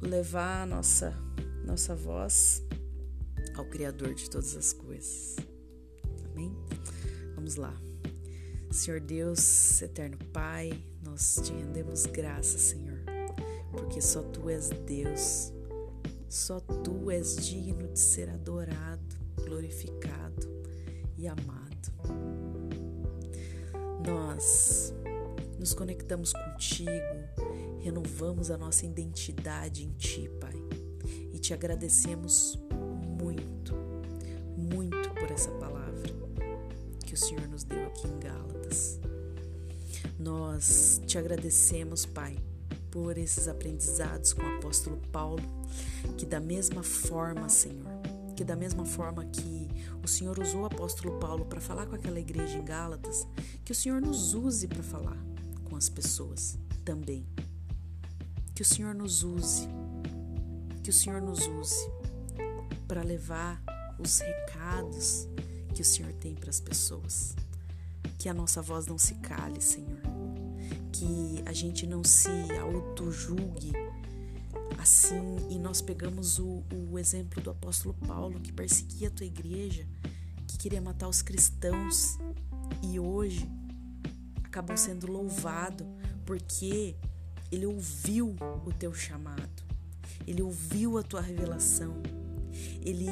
levar 0.00 0.62
a 0.62 0.66
nossa 0.66 1.16
nossa 1.64 1.94
voz 1.94 2.62
ao 3.56 3.64
Criador 3.64 4.14
de 4.14 4.28
todas 4.28 4.54
as 4.54 4.74
coisas. 4.74 5.36
Amém? 6.30 6.54
Vamos 7.34 7.56
lá. 7.56 7.74
Senhor 8.70 9.00
Deus, 9.00 9.80
eterno 9.80 10.18
Pai, 10.32 10.70
nós 11.02 11.40
te 11.42 11.52
rendemos 11.52 12.04
graça, 12.04 12.58
Senhor, 12.58 12.98
porque 13.70 14.02
só 14.02 14.20
tu 14.20 14.50
és 14.50 14.68
Deus, 14.68 15.52
só 16.28 16.60
tu 16.60 17.10
és 17.10 17.36
digno 17.36 17.88
de 17.88 17.98
ser 17.98 18.28
adorado, 18.28 19.16
glorificado 19.36 20.53
amado. 21.28 21.92
nós 24.06 24.92
nos 25.58 25.72
conectamos 25.72 26.32
contigo, 26.32 26.90
renovamos 27.80 28.50
a 28.50 28.58
nossa 28.58 28.84
identidade 28.84 29.84
em 29.84 29.90
Ti, 29.92 30.30
Pai, 30.40 30.54
e 31.32 31.38
te 31.38 31.54
agradecemos 31.54 32.58
muito, 33.18 33.74
muito 34.56 35.10
por 35.14 35.30
essa 35.30 35.50
palavra 35.52 36.02
que 37.04 37.14
o 37.14 37.16
Senhor 37.16 37.46
nos 37.48 37.64
deu 37.64 37.86
aqui 37.86 38.06
em 38.06 38.18
Gálatas. 38.18 39.00
Nós 40.18 41.00
te 41.06 41.16
agradecemos, 41.16 42.04
Pai, 42.04 42.36
por 42.90 43.16
esses 43.18 43.48
aprendizados 43.48 44.32
com 44.32 44.42
o 44.42 44.56
apóstolo 44.56 44.98
Paulo, 45.10 45.42
que 46.16 46.26
da 46.26 46.40
mesma 46.40 46.82
forma, 46.82 47.48
Senhor, 47.48 47.90
que 48.36 48.44
da 48.44 48.56
mesma 48.56 48.84
forma 48.84 49.24
que 49.24 49.53
o 50.04 50.08
Senhor 50.08 50.38
usou 50.38 50.62
o 50.62 50.66
apóstolo 50.66 51.18
Paulo 51.18 51.46
para 51.46 51.60
falar 51.60 51.86
com 51.86 51.94
aquela 51.94 52.20
igreja 52.20 52.58
em 52.58 52.64
Gálatas, 52.64 53.26
que 53.64 53.72
o 53.72 53.74
Senhor 53.74 54.00
nos 54.00 54.34
use 54.34 54.68
para 54.68 54.82
falar 54.82 55.16
com 55.64 55.76
as 55.76 55.88
pessoas 55.88 56.58
também. 56.84 57.26
Que 58.54 58.62
o 58.62 58.64
Senhor 58.64 58.94
nos 58.94 59.22
use, 59.22 59.66
que 60.82 60.90
o 60.90 60.92
Senhor 60.92 61.20
nos 61.20 61.46
use 61.46 61.90
para 62.86 63.02
levar 63.02 63.62
os 63.98 64.20
recados 64.20 65.26
que 65.74 65.82
o 65.82 65.84
Senhor 65.84 66.12
tem 66.12 66.34
para 66.34 66.50
as 66.50 66.60
pessoas. 66.60 67.34
Que 68.18 68.28
a 68.28 68.34
nossa 68.34 68.62
voz 68.62 68.86
não 68.86 68.98
se 68.98 69.14
cale, 69.16 69.60
Senhor. 69.60 70.00
Que 70.92 71.42
a 71.46 71.52
gente 71.52 71.86
não 71.86 72.04
se 72.04 72.30
auto-julgue 72.60 73.72
assim. 74.84 75.36
E 75.50 75.58
nós 75.58 75.80
pegamos 75.80 76.38
o, 76.38 76.62
o 76.90 76.98
exemplo 76.98 77.42
do 77.42 77.50
apóstolo 77.50 77.94
Paulo, 78.06 78.38
que 78.38 78.52
perseguia 78.52 79.08
a 79.08 79.10
tua 79.10 79.26
igreja, 79.26 79.86
que 80.46 80.58
queria 80.58 80.80
matar 80.80 81.08
os 81.08 81.22
cristãos. 81.22 82.18
E 82.82 83.00
hoje 83.00 83.50
acabou 84.44 84.76
sendo 84.76 85.10
louvado 85.10 85.84
porque 86.24 86.94
ele 87.50 87.66
ouviu 87.66 88.36
o 88.64 88.72
teu 88.72 88.92
chamado, 88.94 89.62
ele 90.26 90.42
ouviu 90.42 90.98
a 90.98 91.02
tua 91.02 91.20
revelação, 91.20 92.02
ele 92.82 93.08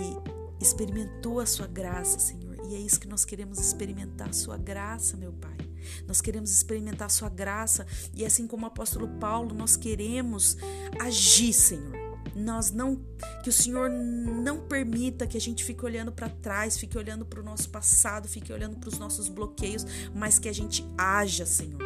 experimentou 0.61 1.41
a 1.41 1.47
sua 1.47 1.67
graça, 1.67 2.19
Senhor. 2.19 2.57
E 2.67 2.75
é 2.75 2.79
isso 2.79 3.01
que 3.01 3.09
nós 3.09 3.25
queremos 3.25 3.59
experimentar, 3.59 4.29
a 4.29 4.33
sua 4.33 4.57
graça, 4.57 5.17
meu 5.17 5.33
Pai. 5.33 5.62
Nós 6.07 6.21
queremos 6.21 6.51
experimentar 6.51 7.11
sua 7.11 7.29
graça 7.29 7.87
e 8.15 8.25
assim 8.25 8.47
como 8.47 8.65
o 8.65 8.69
apóstolo 8.69 9.09
Paulo, 9.19 9.55
nós 9.55 9.77
queremos 9.77 10.57
agir, 11.01 11.53
Senhor. 11.53 11.93
Nós 12.35 12.71
não 12.71 13.01
que 13.43 13.49
o 13.49 13.53
Senhor 13.53 13.91
não 13.91 14.61
permita 14.61 15.27
que 15.27 15.37
a 15.37 15.41
gente 15.41 15.65
fique 15.65 15.85
olhando 15.85 16.13
para 16.13 16.29
trás, 16.29 16.79
fique 16.79 16.97
olhando 16.97 17.27
para 17.27 17.41
o 17.41 17.43
nosso 17.43 17.69
passado, 17.69 18.29
fique 18.29 18.53
olhando 18.53 18.77
para 18.77 18.89
os 18.89 18.99
nossos 18.99 19.29
bloqueios, 19.29 19.85
mas 20.15 20.39
que 20.39 20.49
a 20.49 20.53
gente 20.53 20.85
haja, 20.97 21.45
Senhor. 21.45 21.81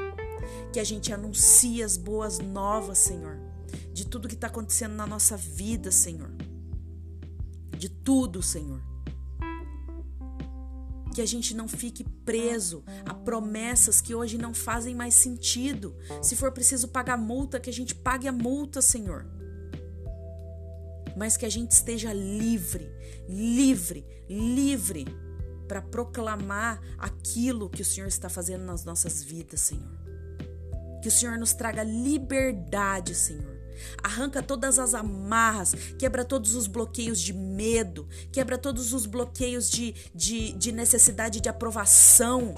Que 0.73 0.79
a 0.79 0.85
gente 0.85 1.13
anuncie 1.13 1.83
as 1.83 1.97
boas 1.97 2.39
novas, 2.39 2.99
Senhor, 2.99 3.39
de 3.93 4.07
tudo 4.07 4.29
que 4.29 4.35
está 4.35 4.47
acontecendo 4.47 4.95
na 4.95 5.07
nossa 5.07 5.37
vida, 5.37 5.91
Senhor 5.91 6.31
de 7.77 7.89
tudo, 7.89 8.43
Senhor. 8.43 8.83
Que 11.17 11.23
a 11.23 11.27
gente 11.27 11.55
não 11.55 11.67
fique 11.67 12.05
preso 12.05 12.85
a 13.07 13.15
promessas 13.15 14.03
que 14.03 14.15
hoje 14.15 14.37
não 14.37 14.53
fazem 14.53 14.95
mais 14.95 15.15
sentido. 15.15 15.97
Se 16.21 16.37
for 16.37 16.53
preciso 16.53 16.89
pagar 16.89 17.17
multa, 17.17 17.59
que 17.59 17.71
a 17.71 17.73
gente 17.73 17.95
pague 17.95 18.29
a 18.29 18.33
multa, 18.33 18.83
Senhor. 18.83 19.25
Mas 21.17 21.39
que 21.39 21.47
a 21.47 21.49
gente 21.49 21.71
esteja 21.71 22.13
livre, 22.13 22.93
livre, 23.27 24.07
livre 24.29 25.07
para 25.67 25.81
proclamar 25.81 26.83
aquilo 26.99 27.71
que 27.71 27.81
o 27.81 27.85
Senhor 27.87 28.09
está 28.09 28.29
fazendo 28.29 28.67
nas 28.67 28.85
nossas 28.85 29.23
vidas, 29.23 29.63
Senhor. 29.63 29.99
Que 31.01 31.09
o 31.09 31.11
Senhor 31.11 31.39
nos 31.39 31.55
traga 31.55 31.83
liberdade, 31.83 33.15
Senhor 33.15 33.56
Arranca 34.03 34.43
todas 34.43 34.79
as 34.79 34.95
amarras, 34.95 35.75
quebra 35.99 36.25
todos 36.25 36.55
os 36.55 36.67
bloqueios 36.67 37.21
de 37.21 37.33
medo, 37.33 38.09
quebra 38.33 38.59
todos 38.59 38.93
os 38.93 39.07
bloqueios 39.07 39.71
de, 39.71 39.95
de, 40.15 40.53
de 40.53 40.73
necessidade 40.73 41.41
de 41.41 41.49
aprovação. 41.49 42.55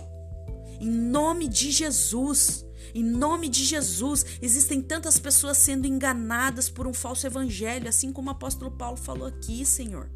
Em 0.81 0.91
nome 0.91 1.49
de 1.49 1.71
Jesus. 1.71 2.65
Em 2.95 3.05
nome 3.05 3.51
de 3.51 3.65
Jesus, 3.65 4.25
existem 4.41 4.81
tantas 4.81 5.19
pessoas 5.19 5.59
sendo 5.59 5.87
enganadas 5.87 6.71
por 6.71 6.87
um 6.87 6.95
falso 6.95 7.27
evangelho, 7.27 7.87
assim 7.87 8.11
como 8.11 8.29
o 8.29 8.33
apóstolo 8.33 8.71
Paulo 8.71 8.97
falou 8.97 9.29
aqui, 9.29 9.65
Senhor. 9.67 10.11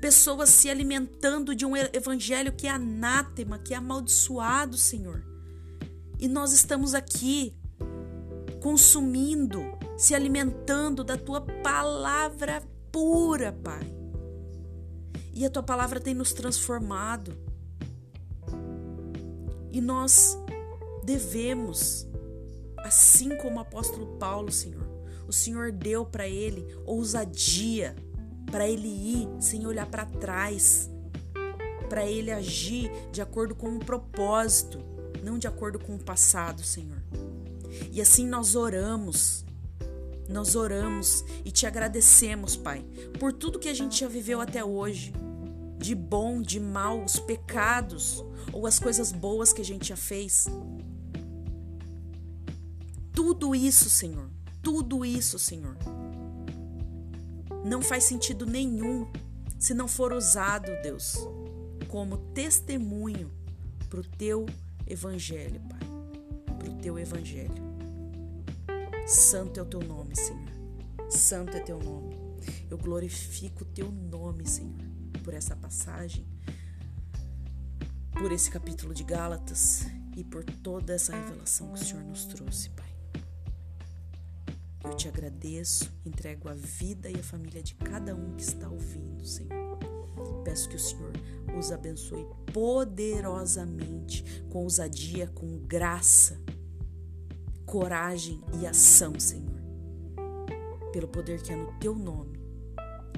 Pessoas 0.00 0.50
se 0.50 0.68
alimentando 0.68 1.54
de 1.54 1.64
um 1.64 1.76
evangelho 1.76 2.52
que 2.52 2.66
é 2.66 2.70
anátema, 2.70 3.58
que 3.58 3.72
é 3.72 3.76
amaldiçoado, 3.76 4.76
Senhor. 4.76 5.24
E 6.18 6.28
nós 6.28 6.52
estamos 6.52 6.92
aqui 6.92 7.54
consumindo, 8.64 9.62
se 9.94 10.14
alimentando 10.14 11.04
da 11.04 11.18
tua 11.18 11.42
palavra 11.42 12.62
pura, 12.90 13.52
Pai. 13.52 13.94
E 15.34 15.44
a 15.44 15.50
tua 15.50 15.62
palavra 15.62 16.00
tem 16.00 16.14
nos 16.14 16.32
transformado. 16.32 17.36
E 19.70 19.82
nós 19.82 20.38
devemos, 21.04 22.08
assim 22.78 23.36
como 23.36 23.56
o 23.56 23.60
apóstolo 23.60 24.16
Paulo, 24.16 24.50
Senhor, 24.50 24.88
o 25.28 25.32
Senhor 25.32 25.70
deu 25.70 26.06
para 26.06 26.26
ele 26.26 26.66
ousadia 26.86 27.94
para 28.50 28.66
ele 28.66 28.88
ir 28.88 29.28
sem 29.40 29.66
olhar 29.66 29.86
para 29.86 30.06
trás, 30.06 30.88
para 31.90 32.06
ele 32.06 32.30
agir 32.30 32.90
de 33.12 33.20
acordo 33.20 33.54
com 33.54 33.68
um 33.68 33.78
propósito, 33.78 34.78
não 35.22 35.38
de 35.38 35.46
acordo 35.46 35.78
com 35.78 35.96
o 35.96 36.02
passado, 36.02 36.62
Senhor. 36.62 37.02
E 37.90 38.00
assim 38.00 38.26
nós 38.26 38.54
oramos. 38.54 39.44
Nós 40.28 40.56
oramos 40.56 41.24
e 41.44 41.50
te 41.50 41.66
agradecemos, 41.66 42.56
Pai, 42.56 42.84
por 43.18 43.32
tudo 43.32 43.58
que 43.58 43.68
a 43.68 43.74
gente 43.74 44.00
já 44.00 44.08
viveu 44.08 44.40
até 44.40 44.64
hoje. 44.64 45.12
De 45.78 45.94
bom, 45.94 46.40
de 46.40 46.58
mal, 46.58 47.04
os 47.04 47.18
pecados 47.18 48.24
ou 48.52 48.66
as 48.66 48.78
coisas 48.78 49.12
boas 49.12 49.52
que 49.52 49.60
a 49.60 49.64
gente 49.64 49.88
já 49.88 49.96
fez. 49.96 50.46
Tudo 53.12 53.54
isso, 53.54 53.90
Senhor, 53.90 54.30
tudo 54.62 55.04
isso, 55.04 55.38
Senhor, 55.38 55.76
não 57.64 57.80
faz 57.80 58.04
sentido 58.04 58.46
nenhum 58.46 59.06
se 59.58 59.72
não 59.72 59.88
for 59.88 60.12
usado, 60.12 60.70
Deus, 60.82 61.16
como 61.88 62.18
testemunho 62.34 63.30
para 63.88 64.00
o 64.00 64.04
teu 64.04 64.46
evangelho, 64.86 65.60
Pai, 65.68 65.93
teu 66.84 66.98
evangelho. 66.98 67.64
Santo 69.06 69.58
é 69.58 69.62
o 69.62 69.64
teu 69.66 69.80
nome, 69.80 70.14
Senhor. 70.14 70.50
Santo 71.08 71.56
é 71.56 71.60
teu 71.60 71.82
nome. 71.82 72.14
Eu 72.70 72.76
glorifico 72.76 73.62
o 73.62 73.66
teu 73.66 73.90
nome, 73.90 74.46
Senhor, 74.46 74.76
por 75.22 75.32
essa 75.32 75.56
passagem, 75.56 76.26
por 78.12 78.30
esse 78.30 78.50
capítulo 78.50 78.92
de 78.92 79.02
Gálatas 79.02 79.86
e 80.14 80.22
por 80.22 80.44
toda 80.44 80.92
essa 80.92 81.16
revelação 81.16 81.72
que 81.72 81.80
o 81.80 81.84
Senhor 81.86 82.04
nos 82.04 82.26
trouxe, 82.26 82.68
Pai. 82.68 82.94
Eu 84.84 84.94
te 84.94 85.08
agradeço, 85.08 85.90
entrego 86.04 86.50
a 86.50 86.54
vida 86.54 87.08
e 87.08 87.18
a 87.18 87.22
família 87.22 87.62
de 87.62 87.74
cada 87.76 88.14
um 88.14 88.34
que 88.36 88.42
está 88.42 88.68
ouvindo, 88.68 89.24
Senhor. 89.24 89.78
Peço 90.44 90.68
que 90.68 90.76
o 90.76 90.78
Senhor 90.78 91.12
os 91.58 91.72
abençoe 91.72 92.26
poderosamente, 92.52 94.22
com 94.50 94.64
ousadia, 94.64 95.26
com 95.28 95.60
graça 95.60 96.38
coragem 97.66 98.42
e 98.60 98.66
ação, 98.66 99.18
Senhor. 99.18 99.62
Pelo 100.92 101.08
poder 101.08 101.42
que 101.42 101.52
é 101.52 101.56
no 101.56 101.72
teu 101.78 101.94
nome. 101.94 102.40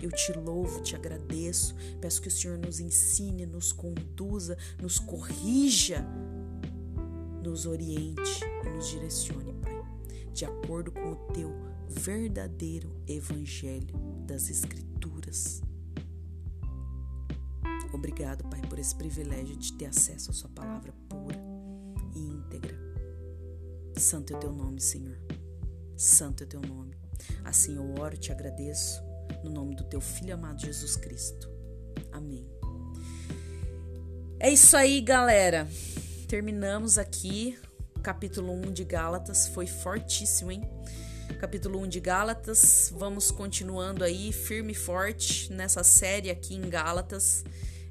Eu 0.03 0.11
te 0.11 0.33
louvo, 0.33 0.83
te 0.83 0.95
agradeço. 0.95 1.75
Peço 2.01 2.21
que 2.21 2.29
o 2.29 2.31
Senhor 2.31 2.59
nos 2.59 2.81
ensine, 2.81 3.47
nos 3.47 3.73
conduza, 3.73 4.57
nos 4.81 4.99
corrija, 4.99 6.05
nos 7.43 7.67
oriente 7.67 8.41
e 8.65 8.69
nos 8.69 8.89
direcione, 8.89 9.55
Pai, 9.55 9.83
de 10.33 10.45
acordo 10.45 10.91
com 10.93 11.13
o 11.13 11.17
teu 11.33 11.51
verdadeiro 11.89 12.91
evangelho 13.07 13.97
das 14.27 14.51
Escrituras. 14.51 15.63
Obrigado, 17.93 18.45
Pai, 18.51 18.61
por 18.69 18.79
esse 18.79 18.95
privilégio 18.95 19.57
de 19.57 19.73
ter 19.73 19.87
acesso 19.87 20.31
à 20.31 20.35
Sua 20.35 20.51
palavra 20.51 20.93
pura. 21.09 21.46
Santo 23.99 24.35
é 24.35 24.37
o 24.37 24.41
teu 24.41 24.53
nome, 24.53 24.81
Senhor. 24.81 25.19
Santo 25.97 26.43
é 26.43 26.47
o 26.47 26.49
teu 26.49 26.61
nome. 26.61 26.95
Assim 27.45 27.77
eu 27.77 27.95
oro 27.99 28.15
e 28.15 28.19
te 28.19 28.31
agradeço 28.31 29.03
no 29.43 29.51
nome 29.51 29.75
do 29.75 29.85
teu 29.85 30.01
filho 30.01 30.35
amado 30.35 30.61
Jesus 30.61 30.97
Cristo. 30.97 31.51
Amém. 32.13 32.47
É 34.39 34.51
isso 34.51 34.77
aí, 34.77 35.01
galera. 35.01 35.67
Terminamos 36.29 36.99
aqui 36.99 37.59
capítulo 38.03 38.53
1 38.53 38.73
de 38.73 38.85
Gálatas. 38.85 39.49
Foi 39.49 39.67
fortíssimo, 39.67 40.53
hein? 40.53 40.63
Capítulo 41.41 41.81
1 41.81 41.89
de 41.89 42.01
Gálatas. 42.01 42.93
Vamos 42.95 43.31
continuando 43.31 44.05
aí 44.05 44.31
firme 44.31 44.73
e 44.73 44.77
forte 44.77 45.51
nessa 45.51 45.83
série 45.83 46.31
aqui 46.31 46.55
em 46.55 46.69
Gálatas. 46.69 47.45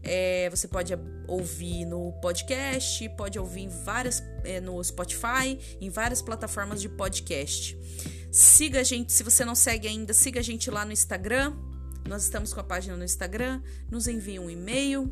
É, 0.06 0.48
você 0.52 0.68
pode 0.68 0.94
ouvir 1.28 1.84
no 1.86 2.14
podcast, 2.22 3.10
pode 3.18 3.40
ouvir 3.40 3.62
em 3.62 3.70
várias 3.70 4.24
é, 4.44 4.62
no 4.62 4.82
Spotify, 4.84 5.60
em 5.82 5.90
várias 5.90 6.22
plataformas 6.22 6.80
de 6.80 6.88
podcast. 6.88 7.76
Siga 8.32 8.82
a 8.82 8.84
gente, 8.84 9.12
se 9.12 9.24
você 9.24 9.44
não 9.44 9.56
segue 9.56 9.88
ainda, 9.88 10.14
siga 10.14 10.40
a 10.40 10.44
gente 10.44 10.70
lá 10.70 10.86
no 10.86 10.92
Instagram. 10.92 11.56
Nós 12.08 12.24
estamos 12.24 12.54
com 12.54 12.60
a 12.60 12.64
página 12.64 12.96
no 12.96 13.04
Instagram, 13.04 13.64
nos 13.90 14.08
envie 14.08 14.38
um 14.40 14.48
e-mail 14.48 15.12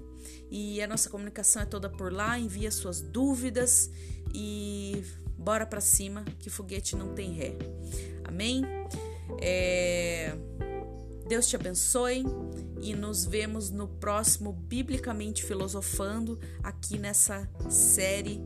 e 0.51 0.79
a 0.79 0.85
nossa 0.85 1.09
comunicação 1.09 1.63
é 1.63 1.65
toda 1.65 1.89
por 1.89 2.13
lá. 2.13 2.37
Envie 2.37 2.67
as 2.67 2.75
suas 2.75 3.01
dúvidas 3.01 3.89
e 4.31 5.03
bora 5.35 5.65
para 5.65 5.81
cima 5.81 6.23
que 6.37 6.51
foguete 6.51 6.95
não 6.95 7.15
tem 7.15 7.33
ré. 7.33 7.57
Amém? 8.23 8.61
É... 9.41 10.35
Deus 11.33 11.47
te 11.47 11.55
abençoe 11.55 12.23
e 12.79 12.93
nos 12.93 13.25
vemos 13.25 13.71
no 13.71 13.87
próximo 13.87 14.53
Biblicamente 14.53 15.43
Filosofando, 15.43 16.39
aqui 16.61 16.99
nessa 16.99 17.49
série 17.71 18.39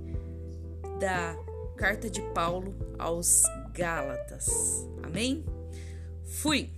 da 0.98 1.36
Carta 1.76 2.10
de 2.10 2.22
Paulo 2.32 2.74
aos 2.98 3.44
Gálatas. 3.74 4.48
Amém? 5.04 5.44
Fui! 6.24 6.77